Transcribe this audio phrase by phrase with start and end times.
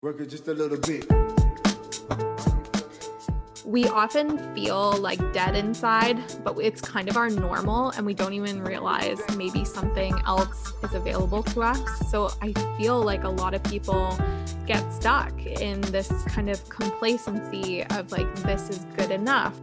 [0.00, 1.04] Work it just a little bit.
[3.64, 8.32] We often feel like dead inside, but it's kind of our normal, and we don't
[8.32, 11.80] even realize maybe something else is available to us.
[12.12, 14.16] So I feel like a lot of people
[14.66, 19.58] get stuck in this kind of complacency of like, this is good enough.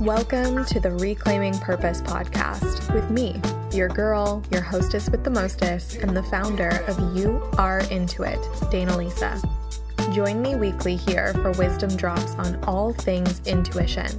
[0.00, 3.40] Welcome to the Reclaiming Purpose podcast with me,
[3.72, 8.38] your girl, your hostess with the mostest, and the founder of You Are Into It,
[8.70, 9.40] Dana Lisa.
[10.12, 14.10] Join me weekly here for wisdom drops on all things intuition.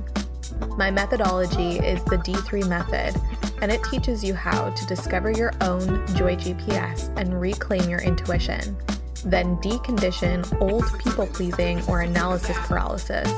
[0.78, 3.20] My methodology is the D3 method,
[3.62, 8.78] and it teaches you how to discover your own Joy GPS and reclaim your intuition
[9.26, 13.30] then decondition old people pleasing or analysis paralysis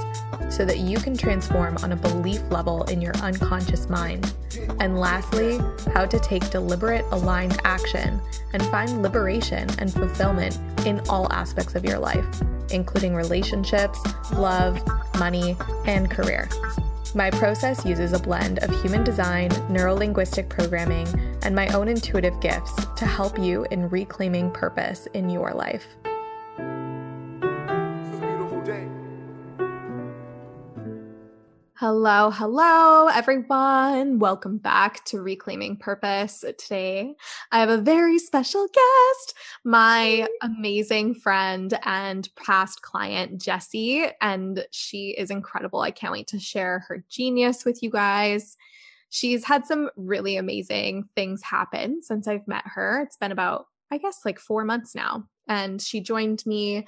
[0.49, 4.33] so that you can transform on a belief level in your unconscious mind.
[4.79, 5.59] And lastly,
[5.93, 8.21] how to take deliberate, aligned action
[8.53, 12.25] and find liberation and fulfillment in all aspects of your life,
[12.71, 13.99] including relationships,
[14.33, 14.81] love,
[15.17, 16.49] money, and career.
[17.15, 21.07] My process uses a blend of human design, neurolinguistic programming,
[21.43, 25.95] and my own intuitive gifts to help you in reclaiming purpose in your life.
[31.77, 34.19] Hello, hello, everyone.
[34.19, 36.45] Welcome back to Reclaiming Purpose.
[36.59, 37.15] Today,
[37.51, 45.15] I have a very special guest, my amazing friend and past client, Jessie, and she
[45.17, 45.79] is incredible.
[45.79, 48.55] I can't wait to share her genius with you guys.
[49.09, 53.01] She's had some really amazing things happen since I've met her.
[53.01, 55.27] It's been about, I guess, like four months now.
[55.47, 56.85] And she joined me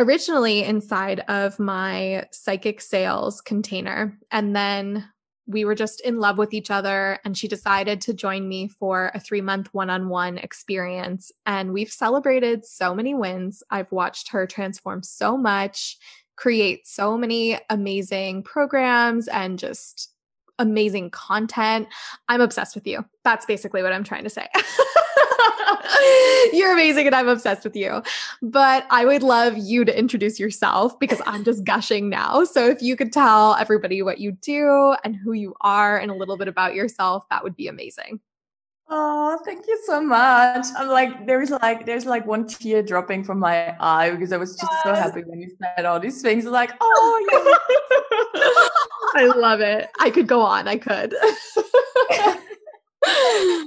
[0.00, 4.18] originally inside of my psychic sales container.
[4.30, 5.06] And then
[5.46, 7.18] we were just in love with each other.
[7.24, 11.30] And she decided to join me for a three month one on one experience.
[11.44, 13.62] And we've celebrated so many wins.
[13.70, 15.98] I've watched her transform so much,
[16.36, 20.14] create so many amazing programs, and just
[20.58, 21.88] amazing content.
[22.28, 23.04] I'm obsessed with you.
[23.24, 24.48] That's basically what I'm trying to say.
[26.52, 28.02] You're amazing and I'm obsessed with you.
[28.42, 32.44] But I would love you to introduce yourself because I'm just gushing now.
[32.44, 36.14] So if you could tell everybody what you do and who you are and a
[36.14, 38.20] little bit about yourself, that would be amazing.
[38.92, 40.66] Oh, thank you so much.
[40.76, 44.56] I'm like, there's like, there's like one tear dropping from my eye because I was
[44.56, 44.82] just yes.
[44.82, 46.44] so happy when you said all these things.
[46.44, 48.70] Like, oh, oh
[49.14, 49.88] I love it.
[50.00, 50.66] I could go on.
[50.66, 51.14] I could.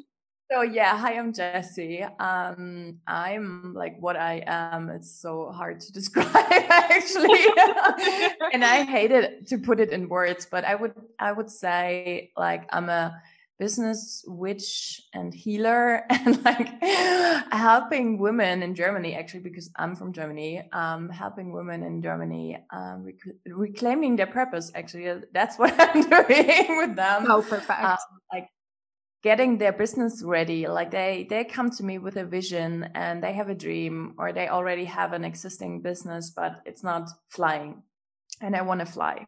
[0.51, 2.03] So yeah, hi, I'm Jessie.
[2.19, 4.89] Um, I'm like what I am.
[4.89, 7.45] It's so hard to describe actually,
[8.53, 10.45] and I hate it to put it in words.
[10.49, 13.19] But I would, I would say like I'm a
[13.57, 16.67] business witch and healer, and like
[17.51, 20.69] helping women in Germany actually because I'm from Germany.
[20.71, 24.71] Um, helping women in Germany um, rec- reclaiming their purpose.
[24.75, 27.25] Actually, that's what I'm doing with them.
[27.27, 27.81] Oh, perfect.
[27.81, 27.97] Um,
[28.31, 28.49] like
[29.23, 33.31] getting their business ready like they they come to me with a vision and they
[33.33, 37.81] have a dream or they already have an existing business but it's not flying
[38.41, 39.25] and i want to fly.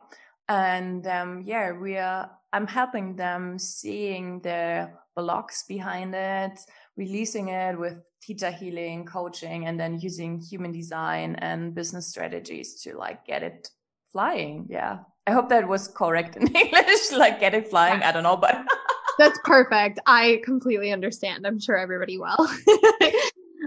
[0.47, 6.59] And um, yeah we are i'm helping them seeing the blocks behind it
[6.97, 12.97] releasing it with theta healing coaching and then using human design and business strategies to
[12.97, 13.69] like get it
[14.12, 15.00] flying yeah.
[15.27, 18.63] I hope that was correct in english like get it flying i don't know but
[19.17, 19.99] That's perfect.
[20.05, 21.45] I completely understand.
[21.47, 22.35] I'm sure everybody will.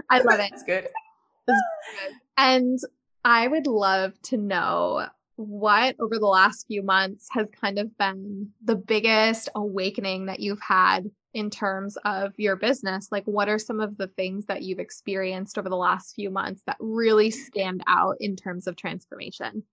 [0.09, 0.51] I love it.
[0.53, 0.87] It's good.
[1.47, 1.55] good.
[2.37, 2.79] And
[3.23, 8.49] I would love to know what over the last few months has kind of been
[8.63, 13.79] the biggest awakening that you've had in terms of your business like what are some
[13.79, 17.33] of the things that you've experienced over the last few months that really mm.
[17.33, 19.63] stand out in terms of transformation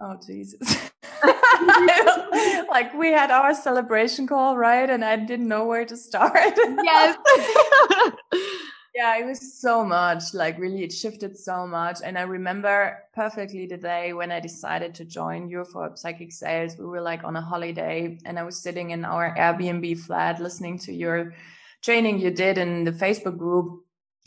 [0.00, 0.90] Oh Jesus.
[2.70, 4.88] like we had our celebration call, right?
[4.88, 6.34] And I didn't know where to start.
[6.56, 7.16] yes.
[8.94, 10.34] yeah, it was so much.
[10.34, 11.98] Like really it shifted so much.
[12.04, 16.76] And I remember perfectly the day when I decided to join you for psychic sales.
[16.78, 20.78] We were like on a holiday and I was sitting in our Airbnb flat listening
[20.80, 21.34] to your
[21.82, 23.84] training you did in the Facebook group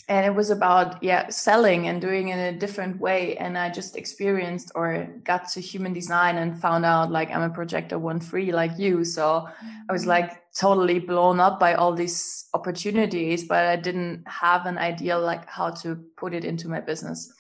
[0.09, 3.37] and it was about yeah selling and doing it in a different way.
[3.37, 7.49] And i just experienced or got to human design and found out like i'm a
[7.49, 9.05] projector one free like you.
[9.05, 9.47] So
[9.89, 10.09] i was mm-hmm.
[10.09, 15.47] like totally blown up by all these opportunities but i didn't have an idea like
[15.47, 17.31] how to put it into my business.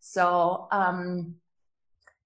[0.00, 1.34] So um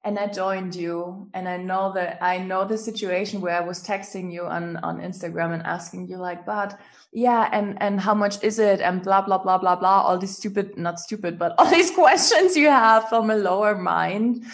[0.05, 3.83] and I joined you and I know that I know the situation where I was
[3.83, 6.79] texting you on on Instagram and asking you like but
[7.13, 8.81] yeah and and how much is it?
[8.81, 12.57] and blah blah blah blah blah all these stupid not stupid but all these questions
[12.57, 14.45] you have from a lower mind.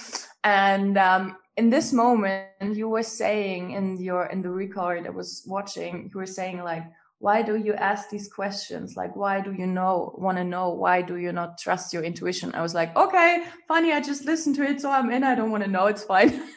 [0.45, 5.43] And um, in this moment you were saying in your in the record I was
[5.47, 6.85] watching you were saying like
[7.21, 8.97] why do you ask these questions?
[8.97, 10.71] Like why do you know want to know?
[10.71, 12.55] Why do you not trust your intuition?
[12.55, 15.23] I was like okay funny i just listened to it so i'm in.
[15.23, 15.87] I don't want to know.
[15.87, 16.43] It's fine.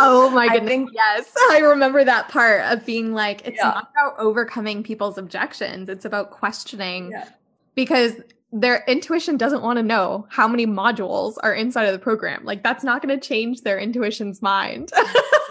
[0.00, 0.68] Oh my goodness.
[0.68, 1.32] think, yes.
[1.50, 3.64] I remember that part of being like it's yeah.
[3.64, 5.88] not about overcoming people's objections.
[5.88, 7.28] It's about questioning yeah.
[7.74, 8.14] because
[8.52, 12.44] their intuition doesn't want to know how many modules are inside of the program.
[12.44, 14.92] Like that's not going to change their intuition's mind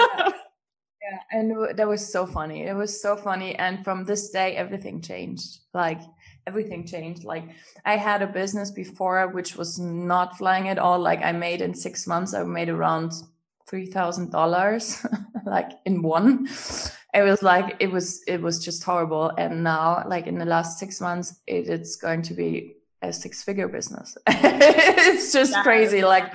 [1.09, 5.01] yeah and that was so funny it was so funny and from this day everything
[5.01, 6.01] changed like
[6.45, 7.43] everything changed like
[7.85, 11.73] i had a business before which was not flying at all like i made in
[11.73, 13.11] six months i made around
[13.69, 16.47] $3000 like in one
[17.13, 20.79] it was like it was it was just horrible and now like in the last
[20.79, 25.63] six months it, it's going to be a six figure business it's just yeah.
[25.63, 26.33] crazy like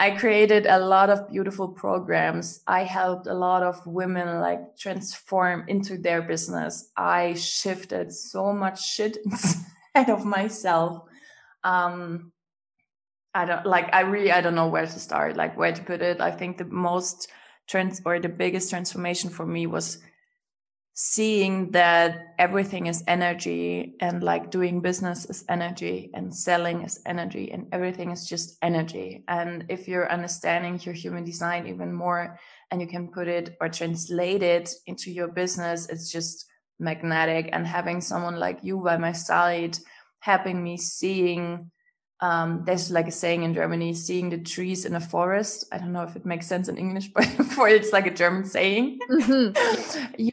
[0.00, 2.62] I created a lot of beautiful programs.
[2.66, 6.90] I helped a lot of women like transform into their business.
[6.96, 11.02] I shifted so much shit inside of myself.
[11.64, 12.32] Um,
[13.34, 16.00] I don't like, I really, I don't know where to start, like where to put
[16.00, 16.18] it.
[16.18, 17.28] I think the most
[17.68, 19.98] trans or the biggest transformation for me was
[21.02, 27.50] seeing that everything is energy and like doing business is energy and selling is energy
[27.52, 29.24] and everything is just energy.
[29.26, 32.38] And if you're understanding your human design even more
[32.70, 36.44] and you can put it or translate it into your business, it's just
[36.78, 37.48] magnetic.
[37.54, 39.78] And having someone like you by my side,
[40.18, 41.70] helping me seeing
[42.22, 45.64] um, there's like a saying in Germany, seeing the trees in a forest.
[45.72, 48.44] I don't know if it makes sense in English, but for it's like a German
[48.44, 48.98] saying.
[49.10, 50.14] Mm-hmm.
[50.18, 50.32] you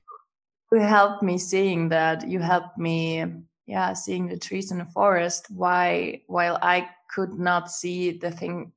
[0.72, 3.26] you helped me seeing that you helped me
[3.66, 8.72] yeah seeing the trees in the forest why while i could not see the things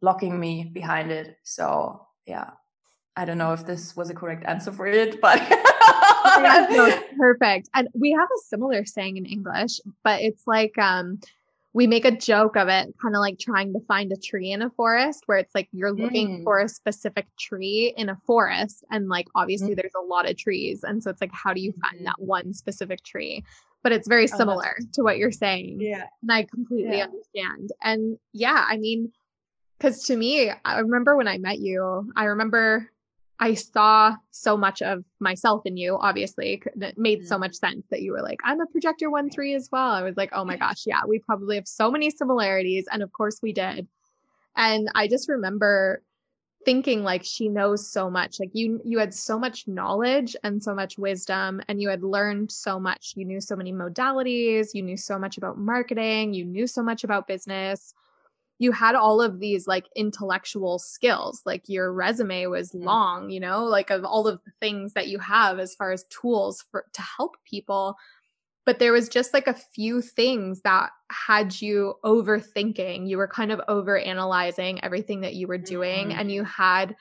[0.00, 1.38] blocking me behind it.
[1.42, 2.50] So yeah.
[3.16, 5.40] I don't know if this was a correct answer for it but
[6.70, 7.68] no, perfect.
[7.72, 11.20] And we have a similar saying in english but it's like um
[11.74, 14.62] we make a joke of it, kind of like trying to find a tree in
[14.62, 16.44] a forest where it's like you're looking mm.
[16.44, 18.84] for a specific tree in a forest.
[18.92, 19.76] And like obviously mm.
[19.76, 20.84] there's a lot of trees.
[20.84, 22.04] And so it's like, how do you find mm.
[22.04, 23.44] that one specific tree?
[23.82, 25.78] But it's very oh, similar to what you're saying.
[25.80, 26.04] Yeah.
[26.22, 27.06] And I completely yeah.
[27.06, 27.70] understand.
[27.82, 29.10] And yeah, I mean,
[29.76, 32.88] because to me, I remember when I met you, I remember
[33.40, 36.62] I saw so much of myself in you, obviously.
[36.80, 37.26] It made mm-hmm.
[37.26, 39.90] so much sense that you were like, I'm a projector one three as well.
[39.90, 42.86] I was like, oh my gosh, yeah, we probably have so many similarities.
[42.90, 43.88] And of course we did.
[44.56, 46.02] And I just remember
[46.64, 50.74] thinking like she knows so much like you you had so much knowledge and so
[50.74, 54.96] much wisdom and you had learned so much you knew so many modalities you knew
[54.96, 57.92] so much about marketing you knew so much about business
[58.58, 62.84] you had all of these like intellectual skills like your resume was mm-hmm.
[62.84, 66.04] long you know like of all of the things that you have as far as
[66.04, 67.96] tools for to help people
[68.66, 73.52] but there was just like a few things that had you overthinking you were kind
[73.52, 76.18] of over analyzing everything that you were doing mm-hmm.
[76.18, 76.96] and you had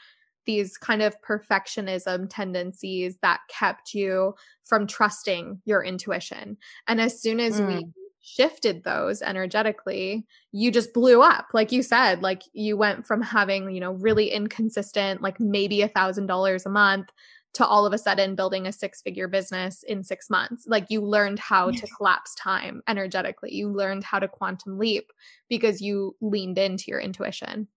[0.46, 4.34] these kind of perfectionism tendencies that kept you
[4.66, 6.58] from trusting your intuition
[6.88, 7.68] and as soon as mm.
[7.68, 7.86] we
[8.24, 11.48] shifted those energetically, you just blew up.
[11.54, 15.90] Like you said, like you went from having, you know, really inconsistent, like maybe a
[15.90, 17.10] thousand dollars a month
[17.56, 20.66] to all of a sudden building a six figure business in six months.
[20.66, 23.54] Like you learned how to collapse time energetically.
[23.54, 25.12] You learned how to quantum leap
[25.50, 27.68] because you leaned into your intuition.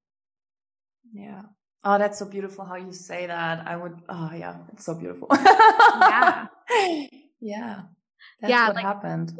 [1.12, 1.43] Yeah.
[1.83, 3.67] Oh, that's so beautiful how you say that.
[3.67, 5.29] I would, oh, yeah, it's so beautiful.
[5.33, 6.47] yeah.
[7.38, 7.83] Yeah.
[8.41, 9.38] That's yeah, what like, happened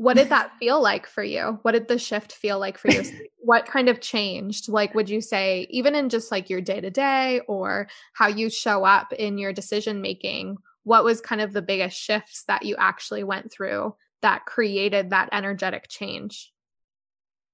[0.00, 1.58] what did that feel like for you?
[1.60, 3.02] What did the shift feel like for you
[3.38, 4.66] what kind of changed?
[4.66, 8.48] Like would you say even in just like your day to day or how you
[8.48, 12.76] show up in your decision making what was kind of the biggest shifts that you
[12.78, 16.50] actually went through that created that energetic change?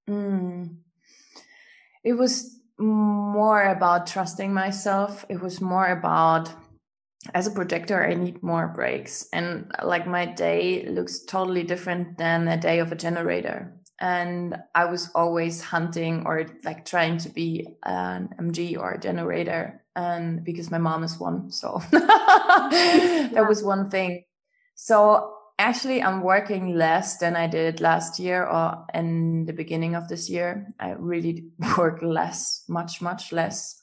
[0.08, 0.76] Mm.
[2.04, 5.24] it was more about trusting myself.
[5.28, 6.48] It was more about
[7.34, 9.28] as a projector, I need more breaks.
[9.32, 13.72] And like my day looks totally different than a day of a generator.
[14.00, 19.82] And I was always hunting or like trying to be an MG or a generator.
[19.94, 21.50] And because my mom is one.
[21.50, 24.24] So that was one thing.
[24.74, 30.06] So actually i'm working less than i did last year or in the beginning of
[30.08, 31.46] this year i really
[31.78, 33.82] work less much much less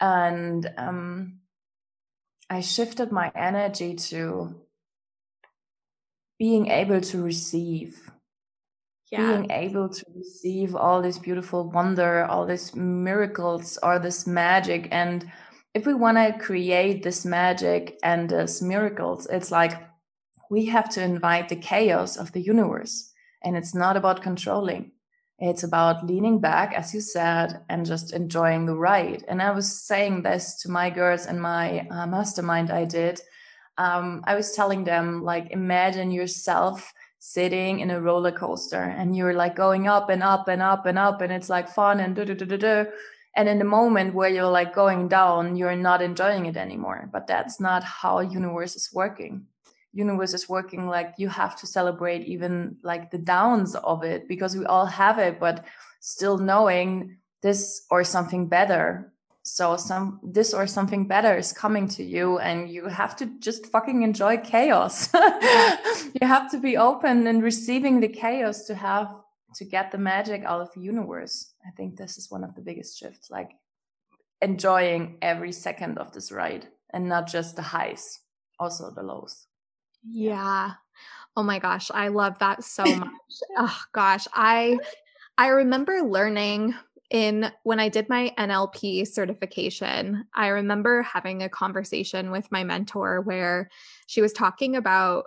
[0.00, 1.38] and um,
[2.50, 4.54] i shifted my energy to
[6.38, 8.10] being able to receive
[9.10, 9.36] yeah.
[9.36, 15.30] being able to receive all this beautiful wonder all these miracles or this magic and
[15.74, 19.88] if we want to create this magic and this miracles it's like
[20.50, 23.12] we have to invite the chaos of the universe.
[23.42, 24.92] And it's not about controlling.
[25.40, 29.24] It's about leaning back, as you said, and just enjoying the ride.
[29.28, 33.20] And I was saying this to my girls in my uh, mastermind I did.
[33.76, 39.34] Um, I was telling them, like, imagine yourself sitting in a roller coaster and you're
[39.34, 42.24] like going up and up and up and up, and it's like fun and do
[42.24, 42.86] do do do do.
[43.36, 47.08] And in the moment where you're like going down, you're not enjoying it anymore.
[47.12, 49.46] But that's not how universe is working
[49.92, 54.56] universe is working like you have to celebrate even like the downs of it because
[54.56, 55.64] we all have it but
[56.00, 59.12] still knowing this or something better
[59.48, 63.66] so some this or something better is coming to you and you have to just
[63.66, 65.08] fucking enjoy chaos.
[66.20, 69.08] You have to be open and receiving the chaos to have
[69.56, 71.52] to get the magic out of the universe.
[71.66, 73.50] I think this is one of the biggest shifts like
[74.42, 78.20] enjoying every second of this ride and not just the highs
[78.60, 79.47] also the lows
[80.10, 80.72] yeah.
[81.36, 83.10] Oh my gosh, I love that so much.
[83.56, 84.78] oh gosh, I
[85.36, 86.74] I remember learning
[87.10, 93.20] in when I did my NLP certification, I remember having a conversation with my mentor
[93.22, 93.70] where
[94.06, 95.26] she was talking about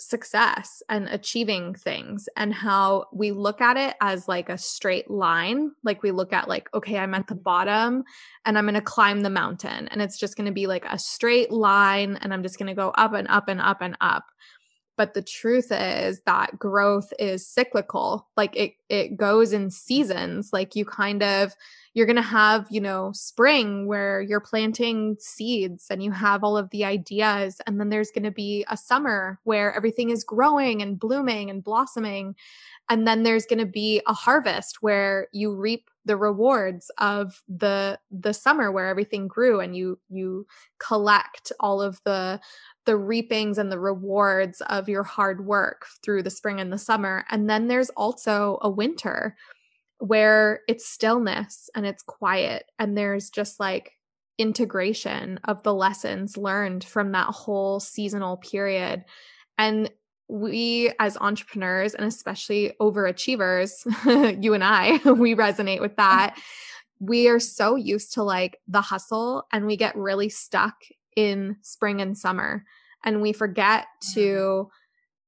[0.00, 5.72] success and achieving things and how we look at it as like a straight line.
[5.84, 7.42] Like we look at like okay i'm at the mm-hmm.
[7.42, 8.04] bottom
[8.44, 10.98] and i'm going to climb the mountain and it's just going to be like a
[10.98, 14.24] straight line and i'm just going to go up and up and up and up
[15.00, 20.76] but the truth is that growth is cyclical like it it goes in seasons like
[20.76, 21.54] you kind of
[21.94, 26.56] you're going to have, you know, spring where you're planting seeds and you have all
[26.56, 27.60] of the ideas.
[27.66, 31.64] And then there's going to be a summer where everything is growing and blooming and
[31.64, 32.36] blossoming.
[32.90, 37.98] And then there's going to be a harvest where you reap the rewards of the
[38.10, 40.46] the summer where everything grew and you you
[40.78, 42.40] collect all of the
[42.86, 47.24] the reapings and the rewards of your hard work through the spring and the summer.
[47.30, 49.36] And then there's also a winter
[49.98, 53.92] where it's stillness and it's quiet and there's just like
[54.38, 59.04] integration of the lessons learned from that whole seasonal period.
[59.58, 59.90] And
[60.30, 63.72] we as entrepreneurs and especially overachievers
[64.42, 66.36] you and I we resonate with that
[67.00, 70.74] we are so used to like the hustle and we get really stuck
[71.16, 72.64] in spring and summer
[73.04, 74.68] and we forget to mm-hmm.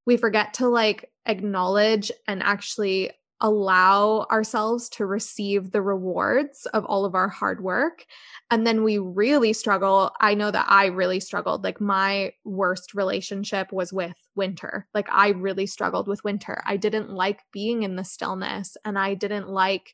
[0.06, 3.10] we forget to like acknowledge and actually
[3.42, 8.06] allow ourselves to receive the rewards of all of our hard work.
[8.52, 10.12] And then we really struggle.
[10.20, 11.64] I know that I really struggled.
[11.64, 14.86] Like my worst relationship was with winter.
[14.94, 16.62] Like I really struggled with winter.
[16.64, 19.92] I didn't like being in the stillness and I didn't like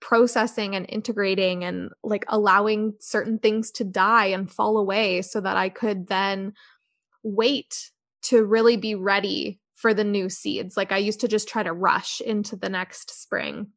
[0.00, 5.56] processing and integrating and like allowing certain things to die and fall away so that
[5.56, 6.52] I could then
[7.22, 7.90] wait
[8.24, 10.76] to really be ready for the new seeds.
[10.76, 13.68] Like I used to just try to rush into the next spring.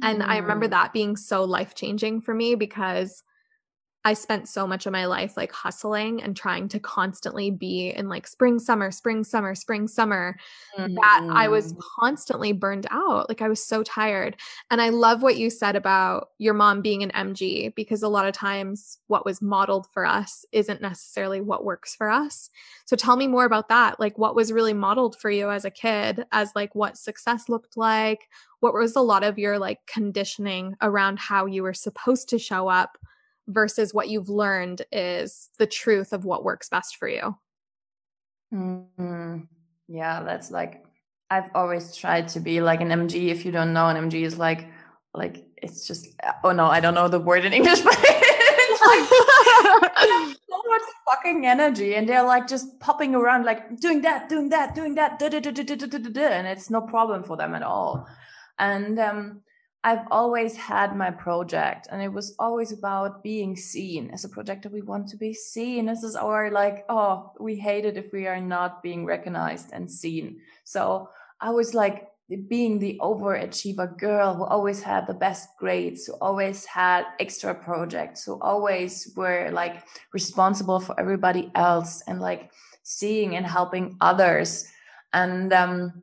[0.00, 0.26] And mm.
[0.26, 0.70] I remember mm.
[0.70, 3.22] that being so life changing for me because
[4.08, 8.08] I spent so much of my life like hustling and trying to constantly be in
[8.08, 10.38] like spring, summer, spring, summer, spring, summer
[10.78, 10.94] mm-hmm.
[10.94, 11.80] that I was mm.
[12.00, 13.28] constantly burned out.
[13.28, 14.38] Like I was so tired.
[14.70, 18.26] And I love what you said about your mom being an MG because a lot
[18.26, 22.48] of times what was modeled for us isn't necessarily what works for us.
[22.86, 24.00] So tell me more about that.
[24.00, 27.76] Like what was really modeled for you as a kid as like what success looked
[27.76, 28.30] like?
[28.60, 32.68] What was a lot of your like conditioning around how you were supposed to show
[32.68, 32.96] up?
[33.48, 37.36] Versus what you've learned is the truth of what works best for you.
[38.54, 39.40] Mm-hmm.
[39.88, 40.84] Yeah, that's like
[41.30, 43.28] I've always tried to be like an MG.
[43.28, 44.68] If you don't know, an MG is like
[45.14, 46.08] like it's just
[46.44, 51.46] oh no, I don't know the word in English, but it's like so much fucking
[51.46, 56.46] energy, and they're like just popping around, like doing that, doing that, doing that, and
[56.46, 58.06] it's no problem for them at all.
[58.58, 59.42] And um,
[59.84, 64.68] I've always had my project and it was always about being seen as a projector.
[64.68, 65.86] We want to be seen.
[65.86, 69.90] This is our like, oh, we hate it if we are not being recognized and
[69.90, 70.40] seen.
[70.64, 72.08] So I was like
[72.48, 78.24] being the overachiever girl who always had the best grades, who always had extra projects,
[78.24, 82.50] who always were like responsible for everybody else and like
[82.82, 84.68] seeing and helping others.
[85.14, 86.02] And um,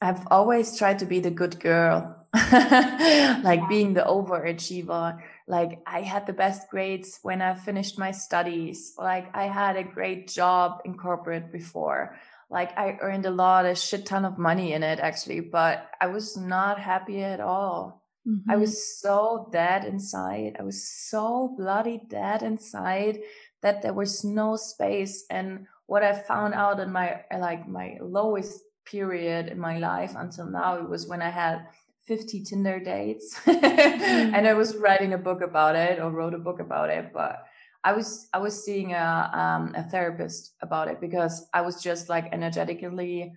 [0.00, 2.17] I've always tried to be the good girl,
[2.52, 5.20] like being the overachiever.
[5.46, 8.94] Like I had the best grades when I finished my studies.
[8.98, 12.16] Like I had a great job in corporate before.
[12.50, 16.08] Like I earned a lot, a shit ton of money in it actually, but I
[16.08, 18.02] was not happy at all.
[18.26, 18.50] Mm-hmm.
[18.50, 20.56] I was so dead inside.
[20.58, 23.20] I was so bloody dead inside
[23.62, 25.24] that there was no space.
[25.30, 30.46] And what I found out in my like my lowest period in my life until
[30.46, 31.66] now, it was when I had
[32.08, 33.34] 50 Tinder dates.
[33.44, 34.34] mm-hmm.
[34.34, 37.12] and I was writing a book about it or wrote a book about it.
[37.12, 37.44] But
[37.84, 42.08] I was I was seeing a um, a therapist about it because I was just
[42.08, 43.32] like energetically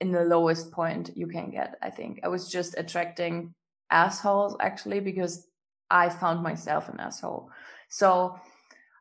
[0.00, 1.76] in the lowest point you can get.
[1.82, 3.54] I think I was just attracting
[3.90, 5.46] assholes actually because
[5.90, 7.50] I found myself an asshole.
[7.88, 8.40] So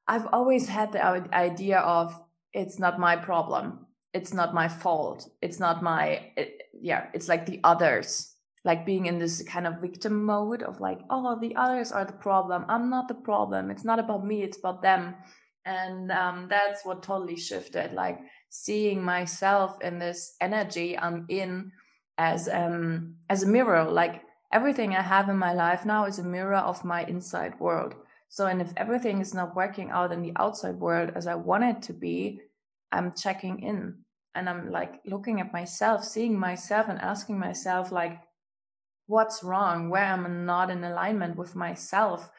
[0.07, 1.03] I've always had the
[1.33, 2.19] idea of
[2.53, 3.87] it's not my problem.
[4.13, 5.29] It's not my fault.
[5.41, 8.32] It's not my, it, yeah, it's like the others,
[8.65, 12.13] like being in this kind of victim mode of like, oh, the others are the
[12.13, 12.65] problem.
[12.69, 13.69] I'm not the problem.
[13.69, 14.41] It's not about me.
[14.41, 15.15] It's about them.
[15.65, 21.71] And um, that's what totally shifted, like seeing myself in this energy I'm in
[22.17, 26.23] as um as a mirror, like everything I have in my life now is a
[26.23, 27.95] mirror of my inside world.
[28.29, 31.63] So, and if everything is not working out in the outside world as I want
[31.63, 32.41] it to be,
[32.91, 33.95] I'm checking in
[34.35, 38.19] and I'm like looking at myself, seeing myself and asking myself, like,
[39.07, 39.89] what's wrong?
[39.89, 42.29] Where I'm not in alignment with myself?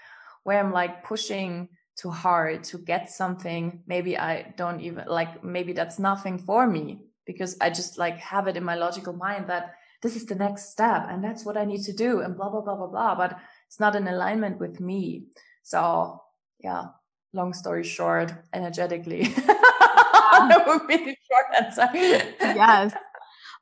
[0.42, 3.83] Where I'm like pushing too hard to get something.
[3.87, 8.49] Maybe I don't even like, maybe that's nothing for me because I just like have
[8.49, 11.64] it in my logical mind that this is the next step and that's what I
[11.64, 13.14] need to do and blah, blah, blah, blah, blah.
[13.14, 15.25] But it's not in alignment with me.
[15.62, 16.21] So,
[16.61, 16.87] yeah,
[17.33, 19.25] long story short, energetically.
[19.47, 21.88] that would be the short answer.
[21.94, 22.94] yes.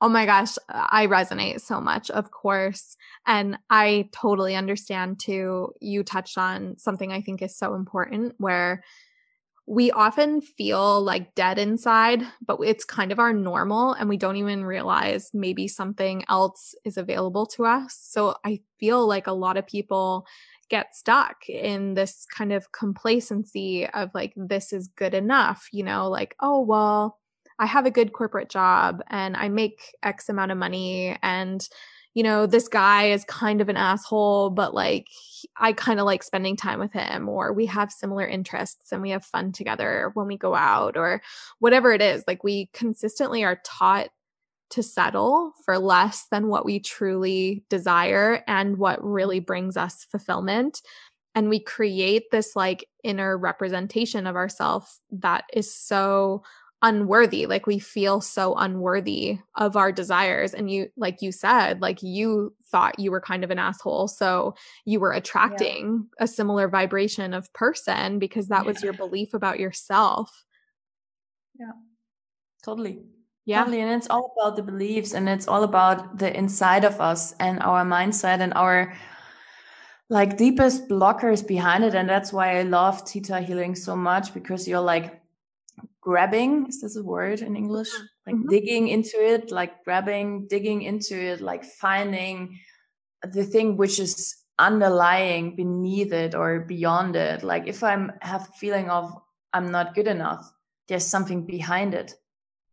[0.04, 2.96] Oh my gosh, I resonate so much, of course.
[3.24, 5.72] And I totally understand too.
[5.80, 8.82] You touched on something I think is so important where
[9.64, 14.36] we often feel like dead inside, but it's kind of our normal and we don't
[14.36, 17.96] even realize maybe something else is available to us.
[18.02, 20.26] So I feel like a lot of people
[20.68, 26.08] get stuck in this kind of complacency of like, this is good enough, you know,
[26.08, 27.20] like, oh, well,
[27.62, 31.66] I have a good corporate job and I make X amount of money and
[32.12, 35.06] you know, this guy is kind of an asshole, but like
[35.56, 39.10] I kind of like spending time with him, or we have similar interests and we
[39.10, 41.22] have fun together when we go out, or
[41.60, 42.22] whatever it is.
[42.26, 44.08] Like we consistently are taught
[44.70, 50.82] to settle for less than what we truly desire and what really brings us fulfillment.
[51.34, 56.42] And we create this like inner representation of ourselves that is so
[56.82, 62.02] unworthy like we feel so unworthy of our desires and you like you said like
[62.02, 64.52] you thought you were kind of an asshole so
[64.84, 66.24] you were attracting yeah.
[66.24, 68.68] a similar vibration of person because that yeah.
[68.68, 70.44] was your belief about yourself
[71.58, 71.70] yeah
[72.64, 72.98] totally
[73.44, 73.80] yeah totally.
[73.80, 77.60] and it's all about the beliefs and it's all about the inside of us and
[77.60, 78.92] our mindset and our
[80.10, 84.66] like deepest blockers behind it and that's why i love theta healing so much because
[84.66, 85.21] you're like
[86.02, 87.88] grabbing is this a word in english?
[88.26, 88.50] Like mm-hmm.
[88.50, 92.58] digging into it like grabbing digging into it like finding
[93.22, 97.42] the thing which is underlying beneath it or beyond it.
[97.42, 99.14] Like if i'm have a feeling of
[99.54, 100.52] i'm not good enough
[100.88, 102.14] there's something behind it.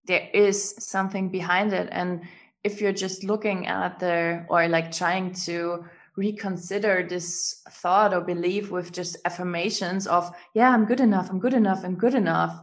[0.06, 1.88] There is something behind it.
[1.92, 2.24] And
[2.63, 8.72] if you're just looking at the or like trying to reconsider this thought or belief
[8.72, 12.60] with just affirmations of yeah i'm good enough i'm good enough i'm good enough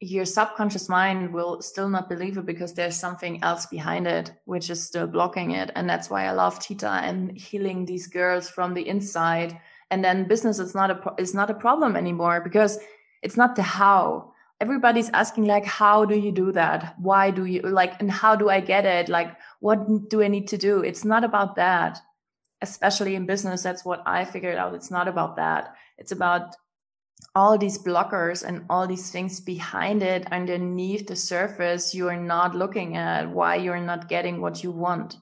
[0.00, 4.70] your subconscious mind will still not believe it because there's something else behind it which
[4.70, 5.70] is still blocking it.
[5.74, 9.60] And that's why i love theta and healing these girls from the inside.
[9.90, 12.78] And then business is not a is not a problem anymore because
[13.22, 14.32] it's not the how.
[14.58, 16.94] Everybody's asking like how do you do that?
[16.98, 19.10] Why do you like and how do i get it?
[19.10, 20.80] Like what do i need to do?
[20.80, 22.00] It's not about that.
[22.62, 24.74] Especially in business that's what i figured out.
[24.74, 25.74] It's not about that.
[25.98, 26.56] It's about
[27.34, 32.54] all these blockers and all these things behind it underneath the surface you are not
[32.54, 35.16] looking at why you're not getting what you want.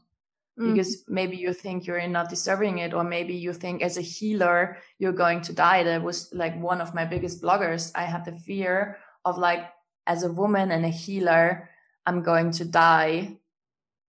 [0.58, 0.74] Mm.
[0.74, 4.78] because maybe you think you're not deserving it or maybe you think as a healer
[4.98, 5.84] you're going to die.
[5.84, 9.70] That was like one of my biggest bloggers i had the fear of like
[10.08, 11.68] as a woman and a healer
[12.06, 13.36] i'm going to die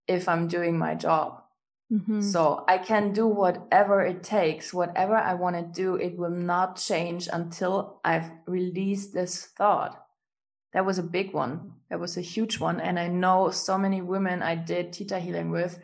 [0.08, 1.44] if i'm doing my job
[1.92, 2.20] Mm-hmm.
[2.20, 6.76] So I can do whatever it takes, whatever I want to do, it will not
[6.76, 10.06] change until I've released this thought.
[10.72, 11.72] that was a big one.
[11.88, 12.80] That was a huge one.
[12.80, 15.80] And I know so many women I did theta healing with.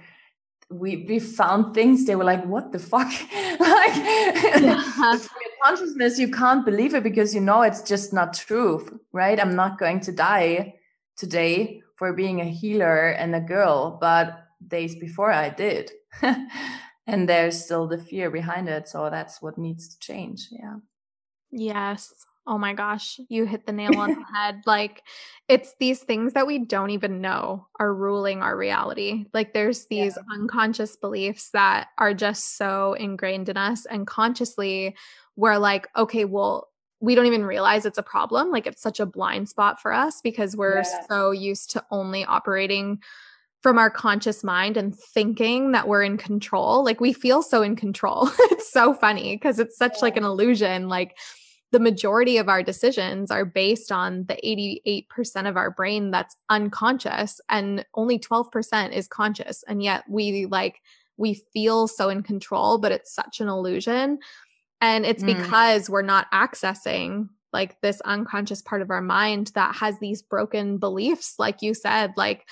[0.71, 3.11] We we found things they were like, what the fuck?
[3.61, 3.95] like
[5.65, 9.41] consciousness, you can't believe it because you know it's just not truth, right?
[9.41, 10.75] I'm not going to die
[11.17, 15.93] today for being a healer and a girl, but days before I did.
[17.07, 18.89] and there's still the fear behind it.
[18.89, 20.49] So that's what needs to change.
[20.51, 20.77] Yeah.
[21.51, 22.13] Yes.
[22.49, 24.63] Oh my gosh, you hit the nail on the head.
[24.67, 25.03] Like,
[25.49, 29.25] it's these things that we don't even know are ruling our reality.
[29.35, 30.35] Like, there's these yeah.
[30.39, 34.95] unconscious beliefs that are just so ingrained in us, and consciously,
[35.35, 36.69] we're like, okay, well,
[37.01, 38.53] we don't even realize it's a problem.
[38.53, 41.07] Like, it's such a blind spot for us because we're yeah.
[41.09, 43.01] so used to only operating
[43.63, 46.85] from our conscious mind and thinking that we're in control.
[46.85, 48.29] Like, we feel so in control.
[48.39, 50.89] it's so funny because it's such like an illusion.
[50.89, 51.17] Like,
[51.73, 57.41] the majority of our decisions are based on the 88% of our brain that's unconscious
[57.49, 60.81] and only 12% is conscious and yet we like
[61.17, 64.19] we feel so in control but it's such an illusion
[64.81, 65.37] and it's mm.
[65.37, 70.79] because we're not accessing like this unconscious part of our mind that has these broken
[70.79, 72.47] beliefs like you said like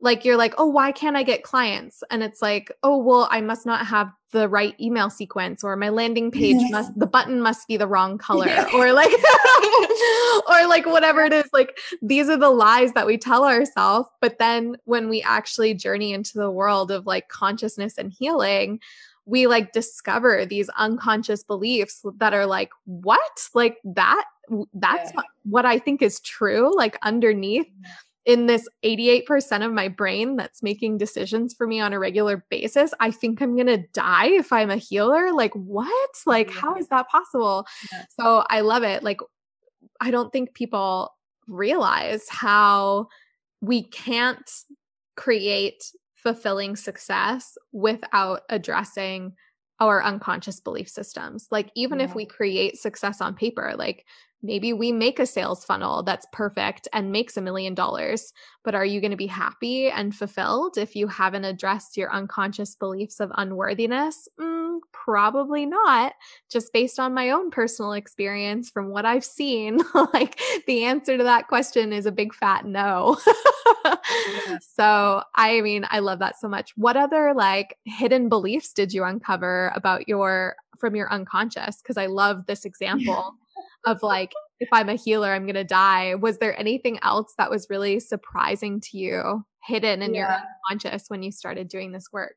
[0.00, 2.02] like you're like, oh, why can't I get clients?
[2.10, 5.88] And it's like, oh, well, I must not have the right email sequence or my
[5.88, 6.68] landing page yeah.
[6.70, 8.68] must the button must be the wrong color yeah.
[8.74, 9.10] or like
[10.48, 14.38] or like whatever it is like these are the lies that we tell ourselves but
[14.38, 18.78] then when we actually journey into the world of like consciousness and healing
[19.24, 24.24] we like discover these unconscious beliefs that are like what like that
[24.74, 25.22] that's yeah.
[25.44, 27.90] what i think is true like underneath mm-hmm.
[28.28, 32.92] In this 88% of my brain that's making decisions for me on a regular basis,
[33.00, 35.32] I think I'm going to die if I'm a healer.
[35.32, 36.10] Like, what?
[36.26, 37.66] Like, how is that possible?
[37.90, 38.04] Yeah.
[38.20, 39.02] So I love it.
[39.02, 39.20] Like,
[40.02, 41.10] I don't think people
[41.48, 43.06] realize how
[43.62, 44.50] we can't
[45.16, 49.32] create fulfilling success without addressing
[49.80, 51.46] our unconscious belief systems.
[51.50, 52.04] Like, even yeah.
[52.04, 54.04] if we create success on paper, like
[54.42, 58.84] Maybe we make a sales funnel that's perfect and makes a million dollars, but are
[58.84, 63.32] you going to be happy and fulfilled if you haven't addressed your unconscious beliefs of
[63.36, 64.28] unworthiness?
[64.40, 66.12] Mm, probably not.
[66.50, 69.80] Just based on my own personal experience from what I've seen,
[70.14, 73.16] like the answer to that question is a big fat no.
[74.60, 76.72] So, I mean, I love that so much.
[76.76, 81.82] What other like hidden beliefs did you uncover about your from your unconscious?
[81.82, 83.34] Because I love this example
[83.90, 86.14] of like, if I'm a healer, I'm to die.
[86.14, 90.20] Was there anything else that was really surprising to you, hidden in yeah.
[90.20, 90.36] your
[90.70, 92.36] unconscious when you started doing this work?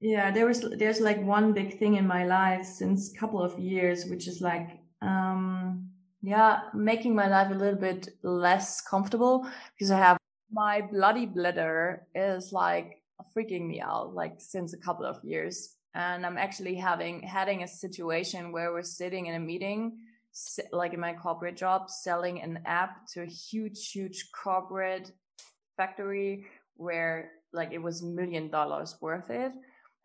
[0.00, 3.58] Yeah, there was there's like one big thing in my life since a couple of
[3.58, 5.88] years, which is like um
[6.22, 10.18] yeah, making my life a little bit less comfortable because I have
[10.52, 13.02] my bloody bladder is like
[13.36, 17.68] freaking me out like since a couple of years and i'm actually having having a
[17.68, 19.98] situation where we're sitting in a meeting
[20.72, 25.12] like in my corporate job, selling an app to a huge, huge corporate
[25.76, 26.46] factory
[26.76, 29.52] where like it was million dollars worth it.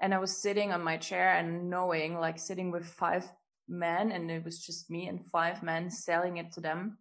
[0.01, 3.29] And I was sitting on my chair and knowing, like sitting with five
[3.69, 6.97] men, and it was just me and five men selling it to them.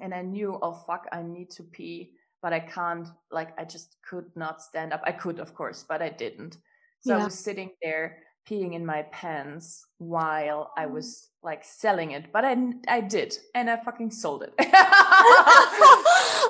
[0.00, 2.12] And I knew, oh fuck, I need to pee,
[2.42, 5.02] but I can't, like, I just could not stand up.
[5.04, 6.56] I could, of course, but I didn't.
[7.02, 7.20] So yeah.
[7.20, 8.18] I was sitting there
[8.50, 10.92] peeing in my pants while I mm.
[10.92, 12.56] was like selling it, but I
[12.88, 14.52] I did, and I fucking sold it.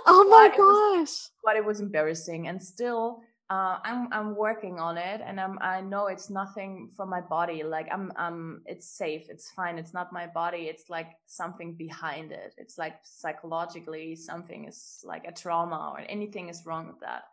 [0.06, 0.96] oh my but gosh!
[0.96, 5.40] It was, but it was embarrassing, and still, uh, I'm I'm working on it, and
[5.40, 7.62] I'm I know it's nothing from my body.
[7.62, 9.78] Like I'm I'm it's safe, it's fine.
[9.78, 10.62] It's not my body.
[10.62, 12.54] It's like something behind it.
[12.58, 17.24] It's like psychologically something is like a trauma or anything is wrong with that.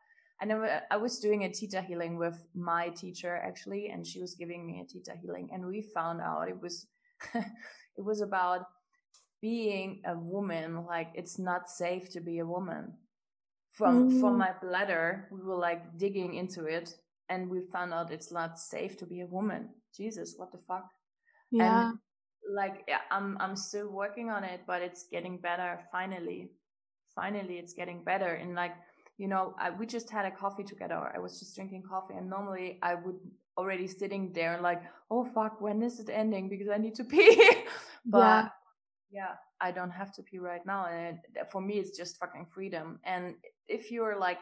[0.41, 4.36] I never I was doing a theta healing with my teacher actually, and she was
[4.36, 6.88] giving me a theta healing, and we found out it was
[7.34, 8.62] it was about
[9.41, 10.86] being a woman.
[10.86, 12.93] Like it's not safe to be a woman.
[13.71, 14.19] From mm.
[14.21, 16.93] from my bladder, we were like digging into it,
[17.30, 19.69] and we found out it's not safe to be a woman.
[19.95, 20.88] Jesus, what the fuck?
[21.52, 21.89] Yeah.
[21.89, 22.00] And
[22.54, 25.80] like yeah, I'm I'm still working on it, but it's getting better.
[25.91, 26.52] Finally,
[27.15, 28.34] finally, it's getting better.
[28.34, 28.76] And like
[29.17, 31.12] you know, I, we just had a coffee together.
[31.13, 33.19] I was just drinking coffee, and normally I would
[33.58, 36.47] already sitting there and like, oh fuck, when is it ending?
[36.49, 37.51] Because I need to pee.
[38.06, 38.49] but yeah.
[39.12, 42.47] yeah, I don't have to pee right now, and it, for me, it's just fucking
[42.53, 42.99] freedom.
[43.03, 43.36] And
[43.67, 44.39] if you're like,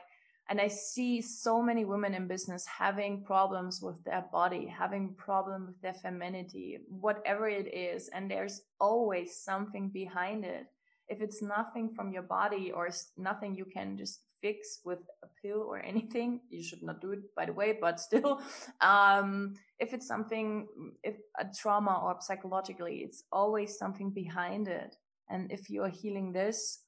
[0.50, 5.66] and I see so many women in business having problems with their body, having problem
[5.66, 10.68] with their femininity, whatever it is, and there's always something behind it.
[11.08, 15.62] if it's nothing from your body or nothing you can just fix with a pill
[15.62, 18.42] or anything you should not do it by the way but still
[18.82, 20.68] um, if it's something
[21.04, 24.96] if a trauma or psychologically it's always something behind it.
[25.30, 26.80] And if you are healing this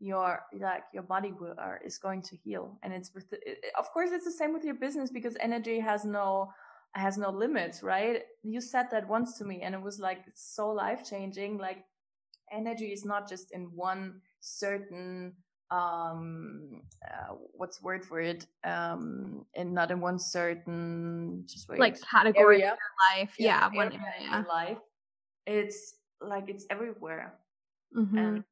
[0.00, 2.78] your like your body will are, is going to heal.
[2.82, 5.80] And it's with the, it, of course it's the same with your business because energy
[5.80, 6.52] has no
[6.92, 8.22] has no limits right?
[8.42, 11.84] You said that once to me and it was like so life changing like
[12.52, 15.34] energy is not just in one certain
[15.70, 22.00] um uh, what's word for it um and not in one certain just wait, like
[22.00, 22.72] category area.
[22.72, 22.78] of
[23.16, 23.34] life.
[23.38, 24.78] Yeah, yeah one area life.
[25.46, 27.34] It's like it's everywhere.
[27.96, 28.18] Mm-hmm.
[28.18, 28.44] and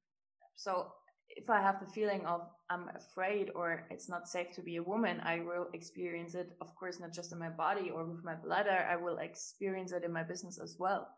[0.56, 0.92] so
[1.28, 4.82] if i have the feeling of i'm afraid or it's not safe to be a
[4.82, 8.34] woman i will experience it of course not just in my body or with my
[8.34, 8.86] bladder.
[8.90, 11.08] I will experience it in my business as well.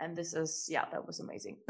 [0.00, 1.58] And this is yeah that was amazing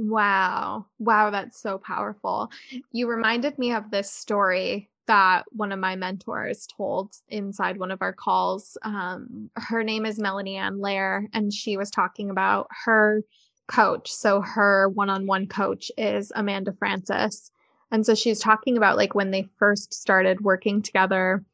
[0.00, 0.86] wow.
[0.98, 2.50] Wow that's so powerful.
[2.90, 8.00] You reminded me of this story that one of my mentors told inside one of
[8.00, 8.78] our calls.
[8.82, 13.22] Um, her name is Melanie Ann Layer and she was talking about her
[13.66, 14.10] coach.
[14.10, 17.50] So her one-on-one coach is Amanda Frances.
[17.90, 21.44] and so she's talking about like when they first started working together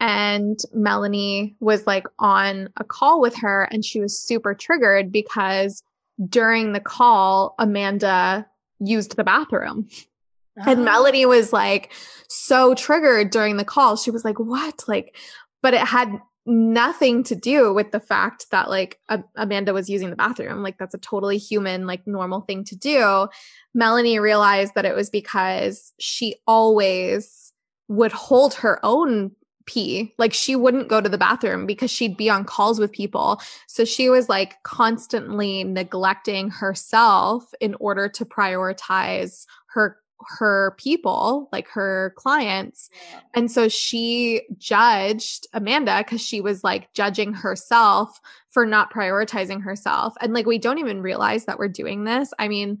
[0.00, 5.82] and Melanie was like on a call with her and she was super triggered because
[6.28, 8.46] during the call, Amanda
[8.80, 9.88] used the bathroom.
[10.56, 10.84] And ah.
[10.84, 11.92] Melanie was like
[12.28, 13.96] so triggered during the call.
[13.96, 14.84] She was like, What?
[14.86, 15.16] Like,
[15.62, 20.10] but it had nothing to do with the fact that like a- Amanda was using
[20.10, 20.62] the bathroom.
[20.62, 23.28] Like, that's a totally human, like, normal thing to do.
[23.74, 27.52] Melanie realized that it was because she always
[27.88, 29.32] would hold her own
[29.66, 30.14] pee.
[30.18, 33.40] Like she wouldn't go to the bathroom because she'd be on calls with people.
[33.66, 39.98] So she was like constantly neglecting herself in order to prioritize her
[40.38, 42.88] her people, like her clients.
[43.34, 48.20] And so she judged Amanda cuz she was like judging herself
[48.50, 50.14] for not prioritizing herself.
[50.20, 52.32] And like we don't even realize that we're doing this.
[52.38, 52.78] I mean,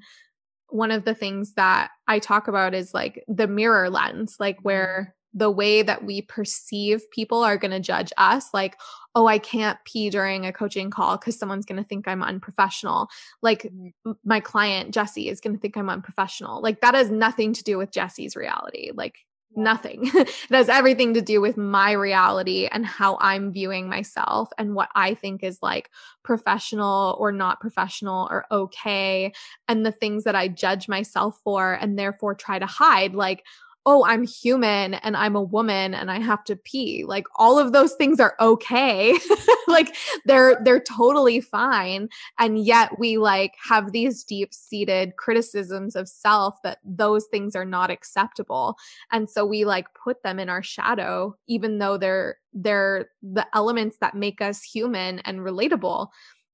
[0.68, 5.08] one of the things that I talk about is like the mirror lens, like where
[5.08, 8.78] mm-hmm the way that we perceive people are going to judge us like
[9.14, 13.08] oh i can't pee during a coaching call because someone's going to think i'm unprofessional.
[13.40, 14.12] Like mm-hmm.
[14.24, 16.60] my client Jessie is going to think i'm unprofessional.
[16.60, 18.90] Like that has nothing to do with Jessie's reality.
[18.94, 19.18] Like
[19.54, 19.62] yeah.
[19.62, 20.10] nothing.
[20.14, 24.90] It has everything to do with my reality and how i'm viewing myself and what
[24.94, 25.90] i think is like
[26.22, 29.32] professional or not professional or okay
[29.68, 33.14] and the things that i judge myself for and therefore try to hide.
[33.14, 33.44] Like
[33.84, 37.04] oh, I'm human and I'm a woman and I have to pee.
[37.04, 39.18] Like all of those things are okay.
[39.68, 42.08] like they're they're totally fine.
[42.38, 47.90] And yet we like have these deep-seated criticisms of self that those things are not
[47.90, 48.76] acceptable.
[49.10, 53.96] And so we like put them in our shadow even though they're they're the elements
[54.00, 56.08] that make us human and relatable.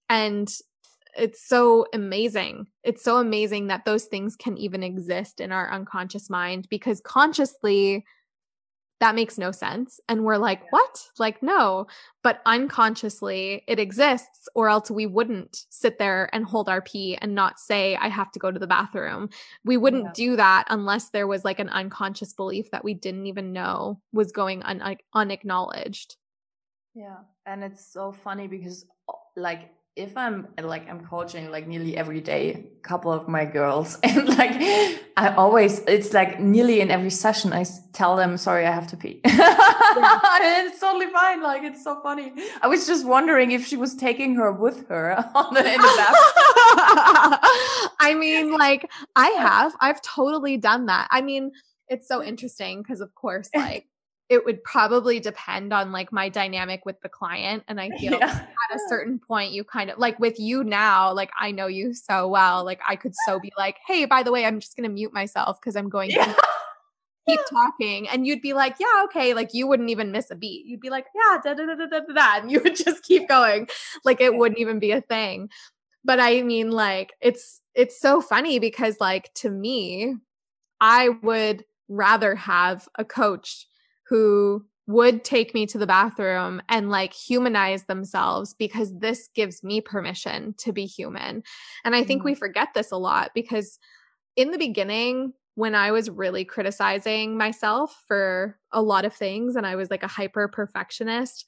[0.08, 0.48] And
[1.18, 2.68] it's so amazing.
[2.84, 8.04] It's so amazing that those things can even exist in our unconscious mind because consciously
[9.00, 10.00] that makes no sense.
[10.08, 11.04] And we're like, what?
[11.18, 11.86] Like, no.
[12.22, 17.34] But unconsciously it exists, or else we wouldn't sit there and hold our pee and
[17.34, 19.28] not say, I have to go to the bathroom.
[19.64, 20.12] We wouldn't yeah.
[20.14, 24.32] do that unless there was like an unconscious belief that we didn't even know was
[24.32, 26.16] going un- unacknowledged.
[26.94, 27.18] Yeah.
[27.46, 28.84] And it's so funny because,
[29.36, 33.98] like, if I'm like I'm coaching like nearly every day a couple of my girls
[34.04, 34.52] and like
[35.16, 38.96] I always it's like nearly in every session I tell them sorry I have to
[38.96, 39.20] pee.
[39.24, 39.34] Yeah.
[40.68, 42.32] it's totally fine like it's so funny.
[42.62, 46.06] I was just wondering if she was taking her with her on the in the
[48.00, 51.08] I mean like I have I've totally done that.
[51.10, 51.50] I mean
[51.88, 53.86] it's so interesting because of course like
[54.28, 57.64] it would probably depend on like my dynamic with the client.
[57.68, 58.26] And I feel yeah.
[58.26, 61.66] like at a certain point, you kind of like with you now, like I know
[61.66, 62.64] you so well.
[62.64, 65.12] Like I could so be like, hey, by the way, I'm just going to mute
[65.12, 66.26] myself because I'm going yeah.
[66.26, 66.36] to
[67.28, 68.08] keep talking.
[68.08, 69.34] And you'd be like, yeah, okay.
[69.34, 70.66] Like you wouldn't even miss a beat.
[70.66, 72.36] You'd be like, yeah, da da da da da da.
[72.40, 73.68] And you would just keep going.
[74.04, 75.48] Like it wouldn't even be a thing.
[76.04, 80.14] But I mean, like, it's, it's so funny because, like, to me,
[80.80, 83.66] I would rather have a coach
[84.08, 89.82] who would take me to the bathroom and like humanize themselves because this gives me
[89.82, 91.42] permission to be human.
[91.84, 92.26] And I think mm.
[92.26, 93.78] we forget this a lot because
[94.34, 99.66] in the beginning, when I was really criticizing myself for a lot of things and
[99.66, 101.44] I was like a hyper perfectionist,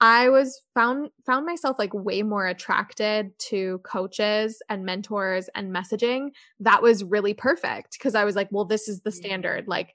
[0.00, 6.30] I was found found myself like way more attracted to coaches and mentors and messaging
[6.58, 9.68] that was really perfect because I was like, well, this is the standard.
[9.68, 9.94] Like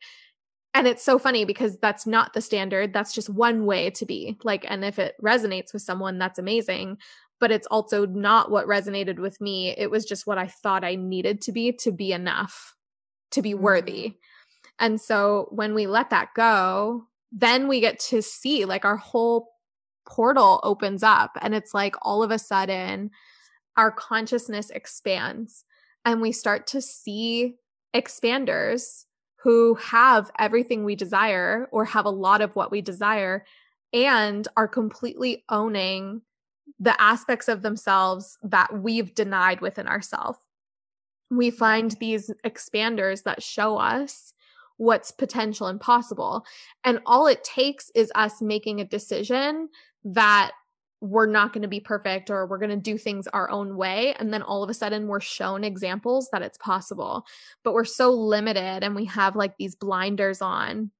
[0.75, 2.91] and it's so funny because that's not the standard.
[2.91, 4.37] That's just one way to be.
[4.43, 6.97] Like and if it resonates with someone, that's amazing,
[7.39, 9.73] but it's also not what resonated with me.
[9.77, 12.75] It was just what I thought I needed to be to be enough,
[13.31, 14.07] to be worthy.
[14.07, 14.15] Mm-hmm.
[14.77, 19.51] And so when we let that go, then we get to see like our whole
[20.05, 23.09] portal opens up and it's like all of a sudden
[23.77, 25.63] our consciousness expands
[26.03, 27.55] and we start to see
[27.95, 29.05] expanders
[29.45, 33.45] who have everything we desire or have a lot of what we desire
[33.93, 36.19] and are completely owning
[36.79, 40.39] the aspects of themselves that we've denied within ourselves.
[41.29, 44.33] We find these expanders that show us
[44.77, 46.43] what's potential and possible.
[46.83, 49.69] And all it takes is us making a decision
[50.05, 50.53] that
[51.05, 54.15] we're not going to be perfect or we're going to do things our own way.
[54.17, 57.25] And then all of a sudden we're shown examples that it's possible.
[57.63, 60.91] But we're so limited and we have like these blinders on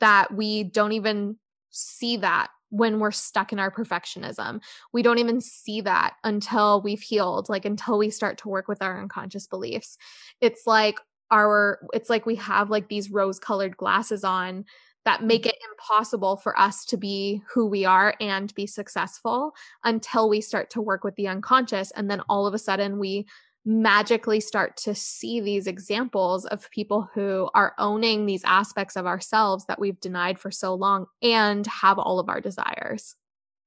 [0.00, 1.36] that we don't even
[1.70, 4.60] see that when we're stuck in our perfectionism.
[4.92, 8.82] We don't even see that until we've healed, like until we start to work with
[8.82, 9.96] our unconscious beliefs.
[10.42, 10.96] It's like
[11.30, 14.66] our, it's like we have like these rose colored glasses on
[15.06, 15.50] that make mm-hmm.
[15.50, 20.68] it impossible for us to be who we are and be successful until we start
[20.70, 21.92] to work with the unconscious.
[21.92, 23.26] And then all of a sudden, we
[23.64, 29.64] magically start to see these examples of people who are owning these aspects of ourselves
[29.66, 33.14] that we've denied for so long and have all of our desires.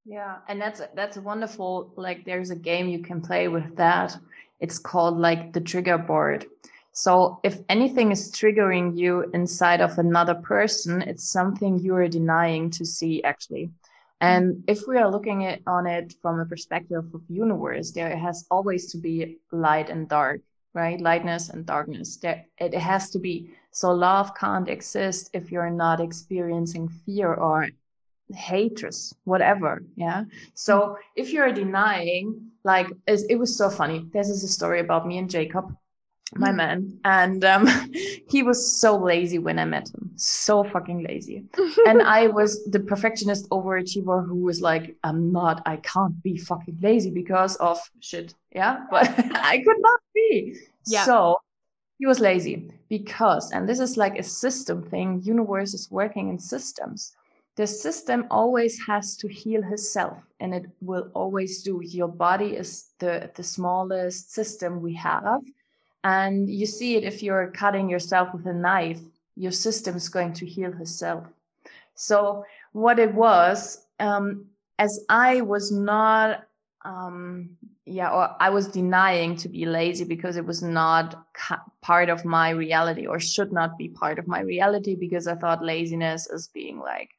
[0.06, 1.93] Yeah, and that's that's wonderful.
[1.95, 4.17] Like there's a game you can play with that.
[4.60, 6.45] It's called like the trigger board.
[7.00, 12.70] So if anything is triggering you inside of another person, it's something you are denying
[12.72, 13.70] to see actually.
[14.20, 18.46] And if we are looking at, on it from a perspective of universe, there has
[18.52, 20.42] always to be light and dark,
[20.74, 21.00] right?
[21.00, 22.18] Lightness and darkness.
[22.18, 23.50] There, it has to be.
[23.72, 27.70] So love can't exist if you're not experiencing fear or
[28.34, 29.84] hatred, whatever.
[29.96, 30.26] Yeah.
[30.54, 34.06] So if you're denying, like it was so funny.
[34.12, 35.74] This is a story about me and Jacob
[36.36, 36.56] my mm.
[36.56, 37.00] man.
[37.06, 37.68] And um,
[38.30, 40.12] he was so lazy when i met him.
[40.15, 41.46] So fucking lazy.
[41.88, 46.78] And i was the perfectionist overachiever who was like i'm not i can't be fucking
[46.82, 48.34] lazy because of shit.
[48.54, 50.58] Yeah but i could not be.
[50.88, 51.06] Yeah.
[51.06, 51.38] so
[51.98, 56.39] he was lazy because and this is like a system thing universe is working in
[56.39, 57.15] systems.
[57.56, 61.82] The system always has to heal itself and it will always do.
[61.84, 65.42] Your body is the the smallest system we have
[66.04, 69.02] and you see it if you're cutting yourself with a knife,
[69.36, 71.26] your system is going to heal herself.
[71.96, 74.46] So what it was, um,
[74.78, 76.46] as I was not,
[76.86, 82.10] um, yeah, or I was denying to be lazy because it was not ca- part
[82.10, 86.30] of my reality or should not be part of my reality because I thought laziness
[86.30, 87.10] is being like,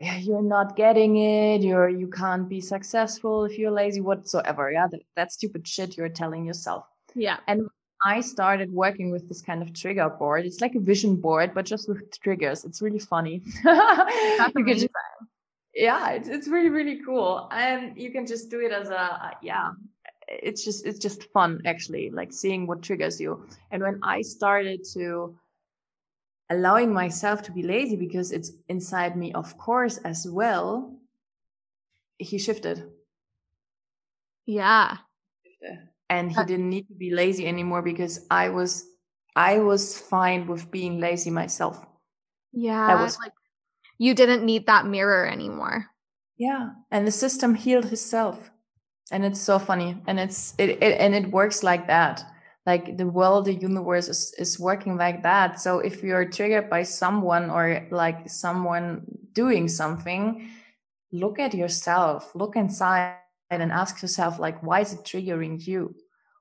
[0.00, 1.62] yeah, you're not getting it.
[1.62, 4.70] You're you can't be successful if you're lazy whatsoever.
[4.70, 6.84] Yeah, that, that stupid shit you're telling yourself.
[7.14, 7.38] Yeah.
[7.46, 7.68] And
[8.04, 10.46] I started working with this kind of trigger board.
[10.46, 12.64] It's like a vision board, but just with triggers.
[12.64, 13.42] It's really funny.
[14.66, 14.88] just,
[15.74, 17.48] yeah, it's, it's really, really cool.
[17.50, 19.70] And you can just do it as a, yeah,
[20.28, 23.46] it's just, it's just fun actually, like seeing what triggers you.
[23.70, 25.36] And when I started to
[26.50, 30.96] allowing myself to be lazy because it's inside me, of course, as well,
[32.18, 32.84] he shifted.
[34.46, 34.98] Yeah
[36.10, 38.86] and he didn't need to be lazy anymore because I was
[39.36, 41.84] I was fine with being lazy myself.
[42.52, 42.86] Yeah.
[42.86, 43.32] That was like
[43.98, 45.86] you didn't need that mirror anymore.
[46.36, 46.70] Yeah.
[46.90, 48.50] And the system healed itself.
[49.10, 50.00] And it's so funny.
[50.06, 52.24] And it's it, it and it works like that.
[52.66, 55.58] Like the world, the universe is, is working like that.
[55.58, 60.50] So if you're triggered by someone or like someone doing something,
[61.10, 63.16] look at yourself, look inside
[63.50, 65.94] and ask yourself like why is it triggering you?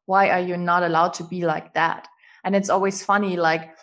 [0.05, 2.07] Why are you not allowed to be like that?
[2.43, 3.75] And it's always funny like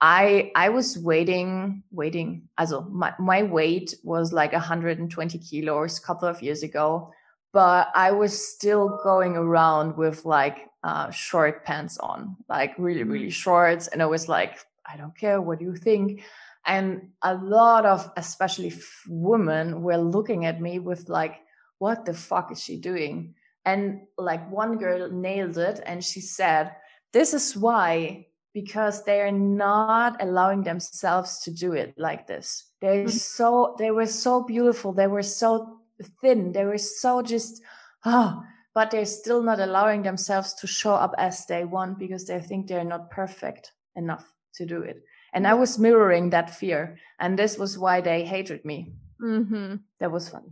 [0.00, 6.28] i i was waiting waiting also my, my weight was like 120 kilos a couple
[6.28, 7.12] of years ago
[7.52, 13.28] but i was still going around with like uh, short pants on like really really
[13.28, 13.32] mm.
[13.32, 16.22] shorts and i was like i don't care what you think?
[16.64, 18.72] And a lot of especially
[19.08, 21.40] women were looking at me with like
[21.82, 23.34] what the fuck is she doing?
[23.64, 26.70] And like one girl nailed it and she said,
[27.12, 32.70] this is why, because they are not allowing themselves to do it like this.
[32.80, 33.08] They're mm-hmm.
[33.08, 34.92] so, they were so beautiful.
[34.92, 35.80] They were so
[36.20, 36.52] thin.
[36.52, 37.60] They were so just,
[38.04, 42.38] oh, but they're still not allowing themselves to show up as they want because they
[42.38, 45.02] think they're not perfect enough to do it.
[45.34, 46.98] And I was mirroring that fear.
[47.18, 48.92] And this was why they hated me.
[49.20, 49.76] Mm-hmm.
[49.98, 50.44] That was fun.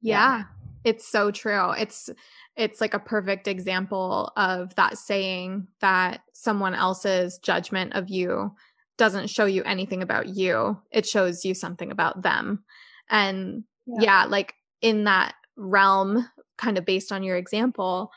[0.00, 0.44] Yeah, yeah.
[0.84, 1.72] It's so true.
[1.72, 2.10] It's
[2.56, 8.54] it's like a perfect example of that saying that someone else's judgment of you
[8.96, 10.78] doesn't show you anything about you.
[10.90, 12.64] It shows you something about them.
[13.08, 16.28] And yeah, yeah like in that realm
[16.58, 18.10] kind of based on your example,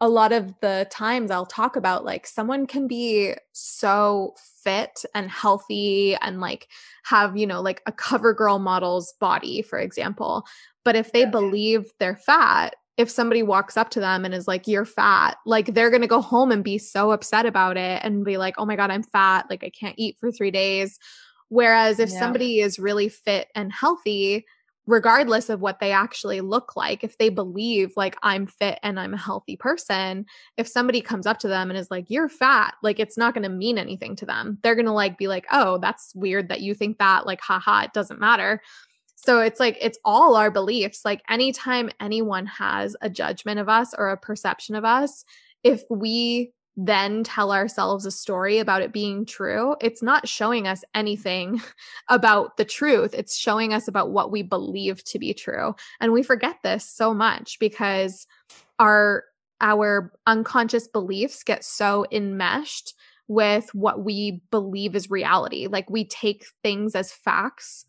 [0.00, 4.34] a lot of the times I'll talk about like someone can be so
[4.64, 6.68] fit and healthy and like
[7.04, 10.46] have, you know, like a cover girl model's body, for example.
[10.84, 14.66] But if they believe they're fat, if somebody walks up to them and is like,
[14.66, 18.24] you're fat, like they're going to go home and be so upset about it and
[18.24, 19.46] be like, oh my God, I'm fat.
[19.50, 20.98] Like I can't eat for three days.
[21.48, 22.18] Whereas if yeah.
[22.18, 24.46] somebody is really fit and healthy,
[24.86, 29.14] regardless of what they actually look like if they believe like i'm fit and i'm
[29.14, 30.24] a healthy person
[30.56, 33.42] if somebody comes up to them and is like you're fat like it's not going
[33.42, 34.58] to mean anything to them.
[34.62, 37.84] They're going to like be like oh that's weird that you think that like haha
[37.84, 38.60] it doesn't matter.
[39.16, 41.02] So it's like it's all our beliefs.
[41.04, 45.24] Like anytime anyone has a judgment of us or a perception of us
[45.62, 46.52] if we
[46.86, 51.60] then tell ourselves a story about it being true, it's not showing us anything
[52.08, 53.12] about the truth.
[53.12, 55.74] It's showing us about what we believe to be true.
[56.00, 58.26] And we forget this so much because
[58.78, 59.24] our
[59.60, 62.94] our unconscious beliefs get so enmeshed
[63.28, 65.66] with what we believe is reality.
[65.66, 67.84] Like we take things as facts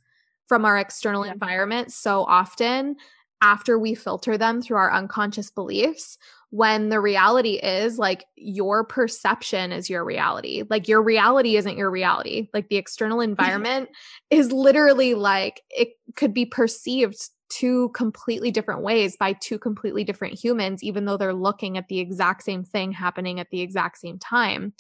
[0.48, 1.32] from our external yeah.
[1.32, 2.98] environment so often
[3.42, 6.18] after we filter them through our unconscious beliefs
[6.52, 10.64] when the reality is like your perception is your reality.
[10.70, 12.50] Like your reality isn't your reality.
[12.54, 13.90] Like the external environment
[14.30, 20.42] is literally like it could be perceived two completely different ways by two completely different
[20.42, 24.20] humans, even though they're looking at the exact same thing happening at the exact same
[24.20, 24.74] time.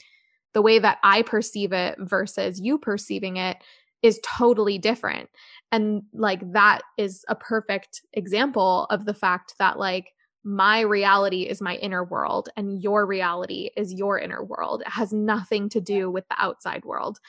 [0.53, 3.57] The way that I perceive it versus you perceiving it
[4.01, 5.29] is totally different.
[5.71, 10.13] And like that is a perfect example of the fact that like
[10.43, 14.81] my reality is my inner world and your reality is your inner world.
[14.81, 17.19] It has nothing to do with the outside world.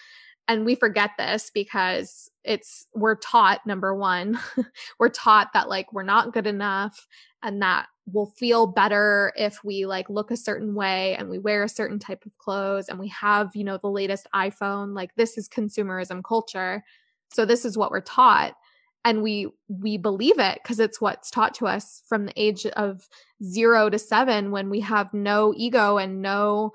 [0.49, 4.39] And we forget this because it's, we're taught, number one,
[4.99, 7.07] we're taught that like we're not good enough
[7.43, 11.63] and that we'll feel better if we like look a certain way and we wear
[11.63, 14.95] a certain type of clothes and we have, you know, the latest iPhone.
[14.95, 16.83] Like this is consumerism culture.
[17.33, 18.55] So this is what we're taught
[19.05, 23.09] and we we believe it because it's what's taught to us from the age of
[23.43, 26.73] 0 to 7 when we have no ego and no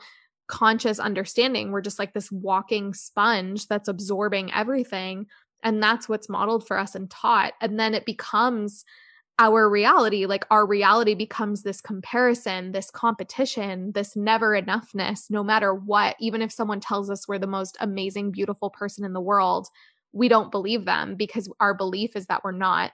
[0.47, 1.71] conscious understanding.
[1.71, 5.27] We're just like this walking sponge that's absorbing everything
[5.63, 7.53] and that's what's modeled for us and taught.
[7.61, 8.85] And then it becomes
[9.39, 15.73] our reality like our reality becomes this comparison this competition this never enoughness no matter
[15.73, 16.15] what.
[16.19, 19.67] Even if someone tells us we're the most amazing beautiful person in the world
[20.13, 22.91] we don't believe them because our belief is that we're not.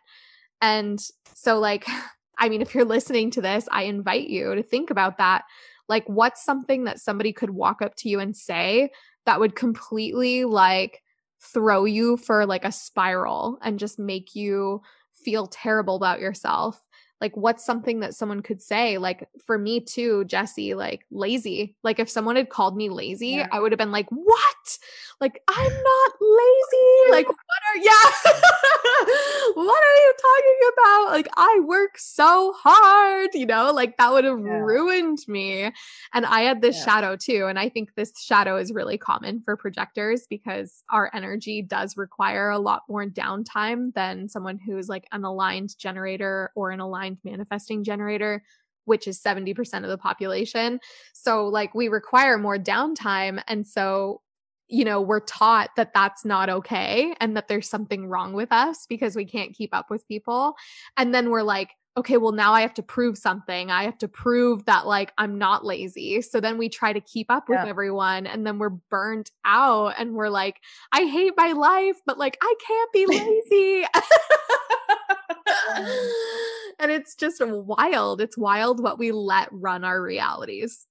[0.62, 1.00] And
[1.36, 1.86] so, like,
[2.38, 5.44] I mean, if you're listening to this, I invite you to think about that.
[5.88, 8.90] Like, what's something that somebody could walk up to you and say
[9.26, 11.02] that would completely like
[11.42, 14.82] throw you for like a spiral and just make you
[15.14, 16.82] feel terrible about yourself?
[17.24, 21.98] like what's something that someone could say like for me too Jessie like lazy like
[21.98, 23.48] if someone had called me lazy yeah.
[23.52, 24.78] i would have been like what
[25.22, 28.32] like i'm not lazy like what are yeah
[29.54, 34.24] what are you talking about like i work so hard you know like that would
[34.24, 34.60] have yeah.
[34.60, 35.72] ruined me
[36.14, 36.86] and i had this yeah.
[36.86, 41.62] shadow too and i think this shadow is really common for projectors because our energy
[41.62, 46.80] does require a lot more downtime than someone who's like an aligned generator or an
[46.80, 48.44] aligned manifesting generator
[48.86, 50.80] which is 70% of the population.
[51.14, 53.42] So, like, we require more downtime.
[53.48, 54.22] And so,
[54.68, 58.86] you know, we're taught that that's not okay and that there's something wrong with us
[58.88, 60.56] because we can't keep up with people.
[60.98, 63.70] And then we're like, okay, well, now I have to prove something.
[63.70, 66.22] I have to prove that, like, I'm not lazy.
[66.22, 67.70] So then we try to keep up with yeah.
[67.70, 70.60] everyone and then we're burnt out and we're like,
[70.92, 73.86] I hate my life, but like, I can't be lazy.
[76.80, 78.22] and it's just wild.
[78.22, 80.88] It's wild what we let run our realities.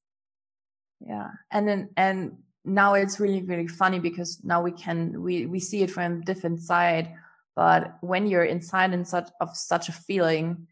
[1.01, 1.31] Yeah.
[1.51, 5.83] And then, and now it's really, really funny because now we can, we, we see
[5.83, 7.13] it from a different side.
[7.55, 10.69] But when you're inside in such of such a feeling,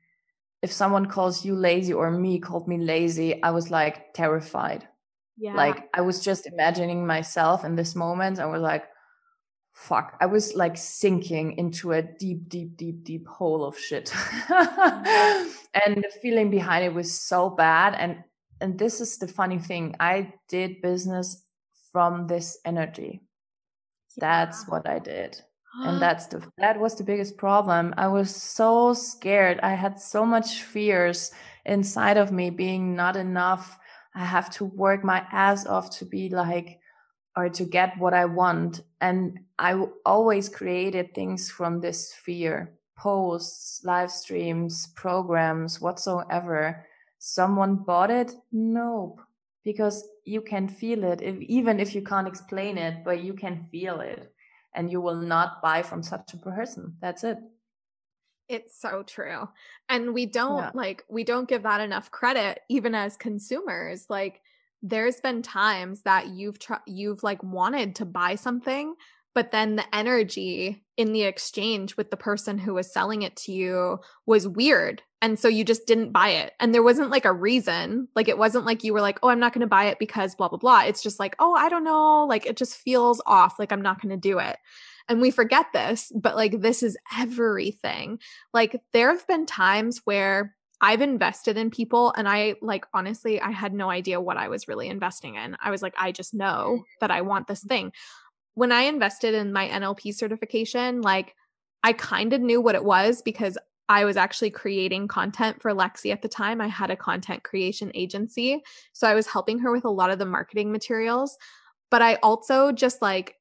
[0.62, 4.86] if someone calls you lazy or me called me lazy, I was like terrified.
[5.36, 5.54] Yeah.
[5.54, 8.38] Like I was just imagining myself in this moment.
[8.38, 8.84] I was like,
[9.72, 14.12] fuck, I was like sinking into a deep, deep, deep, deep hole of shit.
[14.50, 17.94] and the feeling behind it was so bad.
[17.94, 18.22] And
[18.60, 19.96] and this is the funny thing.
[19.98, 21.42] I did business
[21.92, 23.20] from this energy.
[24.16, 24.20] Yeah.
[24.20, 25.40] That's what I did.
[25.84, 27.94] and that's the that was the biggest problem.
[27.96, 29.60] I was so scared.
[29.62, 31.32] I had so much fears
[31.64, 33.78] inside of me being not enough.
[34.14, 36.80] I have to work my ass off to be like
[37.36, 38.82] or to get what I want.
[39.00, 39.74] And I
[40.04, 46.84] always created things from this fear posts, live streams, programs, whatsoever.
[47.18, 48.34] Someone bought it?
[48.52, 49.20] Nope.
[49.64, 53.66] Because you can feel it, if, even if you can't explain it, but you can
[53.70, 54.32] feel it.
[54.74, 56.96] And you will not buy from such a person.
[57.00, 57.38] That's it.
[58.48, 59.48] It's so true.
[59.88, 60.70] And we don't yeah.
[60.74, 64.06] like, we don't give that enough credit, even as consumers.
[64.08, 64.40] Like,
[64.82, 68.94] there's been times that you've tr- you've like wanted to buy something
[69.34, 73.52] but then the energy in the exchange with the person who was selling it to
[73.52, 77.32] you was weird and so you just didn't buy it and there wasn't like a
[77.32, 79.98] reason like it wasn't like you were like oh i'm not going to buy it
[79.98, 83.20] because blah blah blah it's just like oh i don't know like it just feels
[83.26, 84.56] off like i'm not going to do it
[85.08, 88.18] and we forget this but like this is everything
[88.52, 93.50] like there have been times where I've invested in people and I like honestly I
[93.50, 95.56] had no idea what I was really investing in.
[95.60, 96.84] I was like I just know mm.
[97.00, 97.92] that I want this thing.
[98.54, 101.34] When I invested in my NLP certification, like
[101.82, 103.58] I kind of knew what it was because
[103.90, 106.60] I was actually creating content for Lexi at the time.
[106.60, 108.62] I had a content creation agency.
[108.92, 111.36] So I was helping her with a lot of the marketing materials,
[111.90, 113.34] but I also just like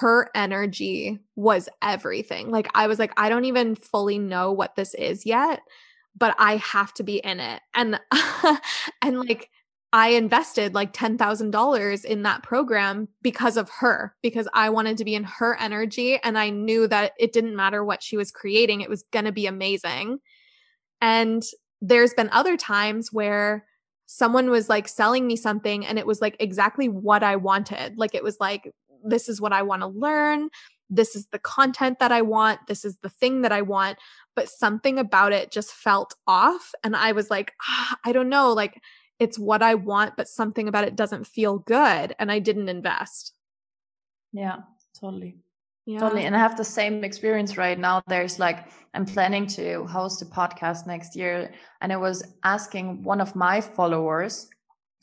[0.00, 2.50] her energy was everything.
[2.50, 5.60] Like I was like I don't even fully know what this is yet
[6.16, 7.62] but I have to be in it.
[7.74, 7.98] And
[9.02, 9.50] and like
[9.92, 15.14] I invested like $10,000 in that program because of her, because I wanted to be
[15.14, 16.18] in her energy.
[16.22, 19.32] And I knew that it didn't matter what she was creating, it was going to
[19.32, 20.18] be amazing.
[21.00, 21.42] And
[21.80, 23.66] there's been other times where
[24.06, 27.98] someone was like selling me something and it was like exactly what I wanted.
[27.98, 28.72] Like it was like,
[29.04, 30.48] this is what I want to learn
[30.92, 33.98] this is the content that I want, this is the thing that I want,
[34.36, 36.72] but something about it just felt off.
[36.84, 38.78] And I was like, ah, I don't know, like
[39.22, 42.14] it's what I want, but something about it doesn't feel good.
[42.18, 43.32] And I didn't invest.
[44.32, 44.56] Yeah,
[45.00, 45.36] totally.
[45.86, 46.00] Yeah.
[46.00, 46.24] Totally.
[46.24, 48.02] And I have the same experience right now.
[48.08, 51.52] There's like, I'm planning to host a podcast next year.
[51.80, 54.48] And I was asking one of my followers,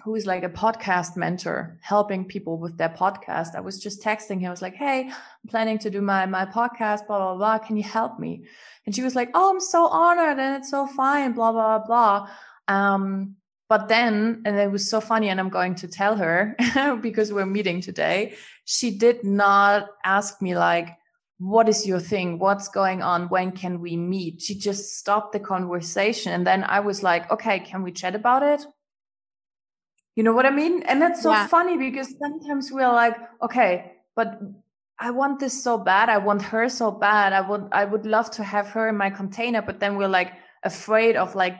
[0.04, 3.56] who is like a podcast mentor helping people with their podcast.
[3.56, 4.48] I was just texting him.
[4.48, 7.58] I was like, Hey, I'm planning to do my, my podcast, blah, blah, blah.
[7.60, 8.46] Can you help me?
[8.86, 12.30] And she was like, Oh, I'm so honored and it's so fine, blah, blah, blah.
[12.70, 13.36] Um,
[13.70, 16.56] but then, and it was so funny, and I'm going to tell her
[17.02, 18.34] because we're meeting today.
[18.66, 20.98] She did not ask me like,
[21.38, 22.40] what is your thing?
[22.40, 23.30] What's going on?
[23.30, 24.42] When can we meet?
[24.42, 26.34] She just stopped the conversation.
[26.34, 28.66] And then I was like, okay, can we chat about it?
[30.16, 30.84] You know what I mean?
[30.84, 31.48] And that's so yeah.
[31.48, 34.42] funny because sometimes we're like, okay, but
[35.00, 36.10] I want this so bad.
[36.10, 37.32] I want her so bad.
[37.32, 40.34] I would I would love to have her in my container, but then we're like
[40.64, 41.56] afraid of like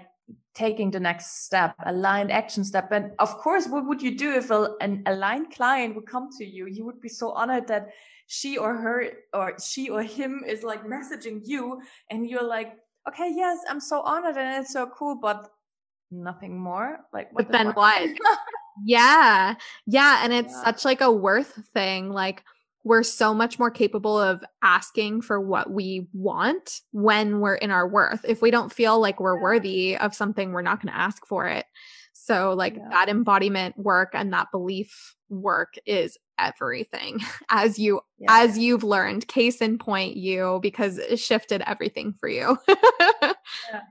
[0.54, 2.92] taking the next step, aligned action step.
[2.92, 6.46] And of course, what would you do if a, an aligned client would come to
[6.46, 6.68] you?
[6.68, 7.90] You would be so honored that
[8.28, 12.78] she or her or she or him is like messaging you and you're like,
[13.08, 15.50] okay, yes, I'm so honored and it's so cool, but
[16.12, 18.10] nothing more like but the then what
[18.86, 19.54] yeah
[19.86, 20.64] yeah and it's yeah.
[20.64, 22.44] such like a worth thing like
[22.84, 27.88] we're so much more capable of asking for what we want when we're in our
[27.88, 28.24] worth.
[28.28, 31.48] If we don't feel like we're worthy of something we're not going to ask for
[31.48, 31.66] it.
[32.14, 32.90] So like yeah.
[32.92, 37.20] that embodiment work and that belief work is everything
[37.50, 38.28] as you yeah.
[38.30, 39.28] as you've learned.
[39.28, 42.58] Case in point you because it shifted everything for you.
[43.72, 43.82] Yeah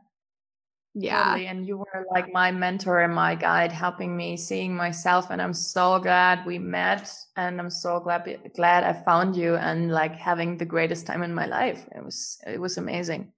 [1.01, 1.47] yeah totally.
[1.47, 5.55] and you were like my mentor and my guide helping me seeing myself and i'm
[5.55, 10.57] so glad we met and i'm so glad glad i found you and like having
[10.57, 13.33] the greatest time in my life it was it was amazing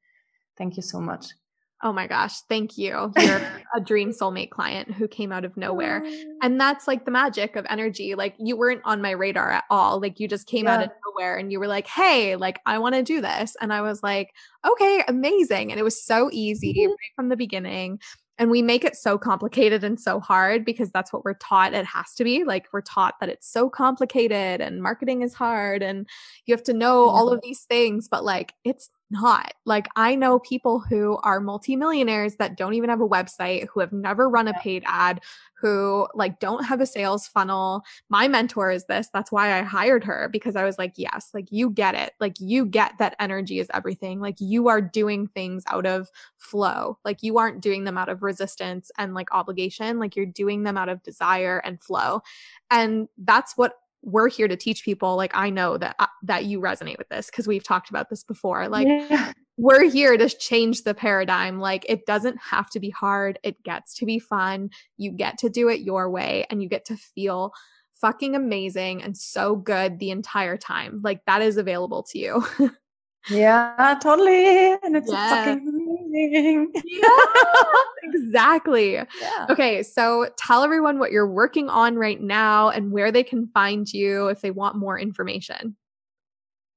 [0.56, 1.26] thank you so much
[1.82, 3.10] Oh my gosh, thank you.
[3.16, 3.40] You're
[3.74, 6.04] a dream soulmate client who came out of nowhere.
[6.42, 8.14] And that's like the magic of energy.
[8.14, 9.98] Like you weren't on my radar at all.
[9.98, 10.74] Like you just came yeah.
[10.74, 13.82] out of and you were like, "Hey, like I want to do this." And I
[13.82, 14.34] was like,
[14.66, 16.90] "Okay, amazing." And it was so easy mm-hmm.
[16.90, 17.98] right from the beginning.
[18.38, 21.84] And we make it so complicated and so hard because that's what we're taught it
[21.84, 22.42] has to be.
[22.42, 26.08] Like we're taught that it's so complicated and marketing is hard and
[26.46, 29.54] you have to know all of these things, but like it's not.
[29.64, 33.92] Like I know people who are multimillionaires that don't even have a website, who have
[33.92, 35.20] never run a paid ad,
[35.54, 37.82] who like don't have a sales funnel.
[38.08, 39.08] My mentor is this.
[39.12, 42.12] That's why I hired her because I was like, yes, like you get it.
[42.20, 44.20] Like you get that energy is everything.
[44.20, 46.08] Like you are doing things out of
[46.38, 46.98] flow.
[47.04, 49.98] Like you aren't doing them out of resistance and like obligation.
[49.98, 52.22] Like you're doing them out of desire and flow.
[52.70, 56.60] And that's what we're here to teach people like i know that uh, that you
[56.60, 59.32] resonate with this because we've talked about this before like yeah.
[59.56, 63.94] we're here to change the paradigm like it doesn't have to be hard it gets
[63.94, 67.52] to be fun you get to do it your way and you get to feel
[68.00, 72.44] fucking amazing and so good the entire time like that is available to you
[73.28, 75.44] yeah totally and it's yeah.
[75.44, 77.08] fucking yeah,
[78.14, 78.94] exactly.
[78.94, 79.46] Yeah.
[79.48, 83.90] Okay, so tell everyone what you're working on right now and where they can find
[83.92, 85.76] you if they want more information.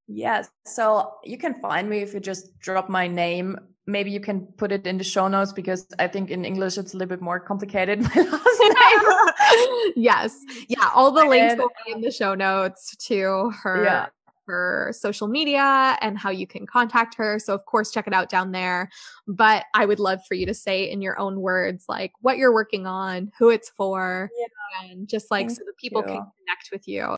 [0.08, 3.58] Yes, so you can find me if you just drop my name.
[3.86, 6.94] Maybe you can put it in the show notes because I think in English it's
[6.94, 8.02] a little bit more complicated.
[8.16, 9.94] My last name.
[9.96, 14.06] yes, yeah, all the links will be in the show notes to her yeah
[14.48, 17.40] her social media and how you can contact her.
[17.40, 18.90] So, of course, check it out down there.
[19.28, 22.54] But I would love for you to say in your own words, like what you're
[22.54, 24.90] working on, who it's for, yeah.
[24.90, 26.08] and just like Thank so that people you.
[26.08, 27.16] can connect with you.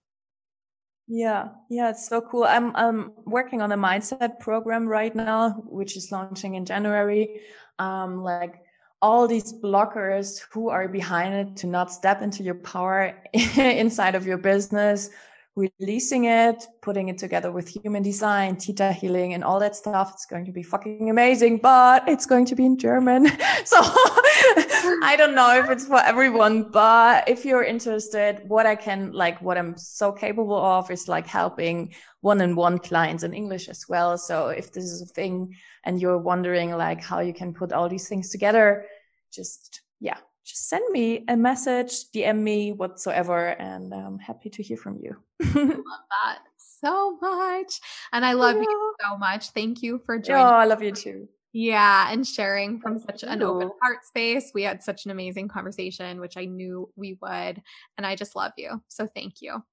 [1.07, 2.45] Yeah, yeah, it's so cool.
[2.45, 7.41] I'm I'm working on a mindset program right now, which is launching in January.
[7.77, 8.61] Um, like
[9.01, 14.25] all these blockers who are behind it to not step into your power inside of
[14.25, 15.11] your business
[15.55, 20.11] releasing it, putting it together with human design, theta healing, and all that stuff.
[20.13, 23.27] It's going to be fucking amazing, but it's going to be in German.
[23.65, 29.13] so I don't know if it's for everyone, but if you're interested, what I can
[29.13, 33.69] like, what I'm so capable of is like helping one on one clients in English
[33.69, 34.17] as well.
[34.17, 37.87] So if this is a thing and you're wondering like how you can put all
[37.87, 38.85] these things together,
[39.31, 44.77] just yeah, just send me a message, DM me whatsoever, and I'm happy to hear
[44.77, 45.17] from you.
[45.55, 45.83] love
[46.23, 47.81] that so much.
[48.13, 48.61] And I love yeah.
[48.61, 49.49] you so much.
[49.49, 50.45] Thank you for joining.
[50.45, 51.27] Oh, I love you too.
[51.51, 54.51] Yeah, and sharing from such an open heart space.
[54.53, 57.61] We had such an amazing conversation, which I knew we would.
[57.97, 58.83] And I just love you.
[58.89, 59.63] So thank you.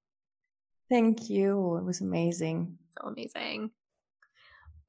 [0.88, 1.76] Thank you.
[1.78, 2.78] It was amazing.
[2.98, 3.72] So amazing.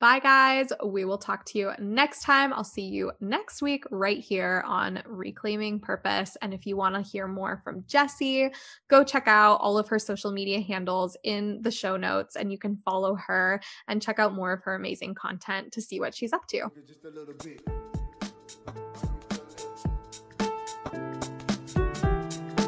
[0.03, 0.67] Bye, guys.
[0.85, 2.51] We will talk to you next time.
[2.51, 6.35] I'll see you next week right here on Reclaiming Purpose.
[6.41, 8.49] And if you want to hear more from Jessie,
[8.89, 12.57] go check out all of her social media handles in the show notes and you
[12.57, 16.33] can follow her and check out more of her amazing content to see what she's
[16.33, 16.63] up to.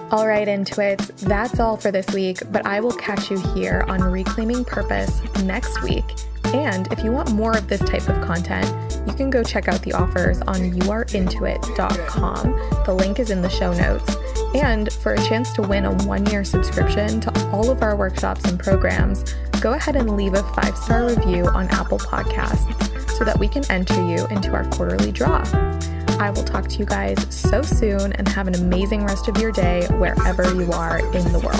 [0.10, 4.02] All right, Intuits, that's all for this week, but I will catch you here on
[4.02, 6.06] Reclaiming Purpose next week.
[6.54, 8.66] And if you want more of this type of content,
[9.08, 12.84] you can go check out the offers on youareintoit.com.
[12.86, 14.16] The link is in the show notes.
[14.56, 18.46] And for a chance to win a one year subscription to all of our workshops
[18.46, 23.39] and programs, go ahead and leave a five star review on Apple Podcasts so that
[23.39, 25.43] we can enter you into our quarterly draw.
[26.20, 29.52] I will talk to you guys so soon and have an amazing rest of your
[29.52, 31.56] day wherever you are in the world.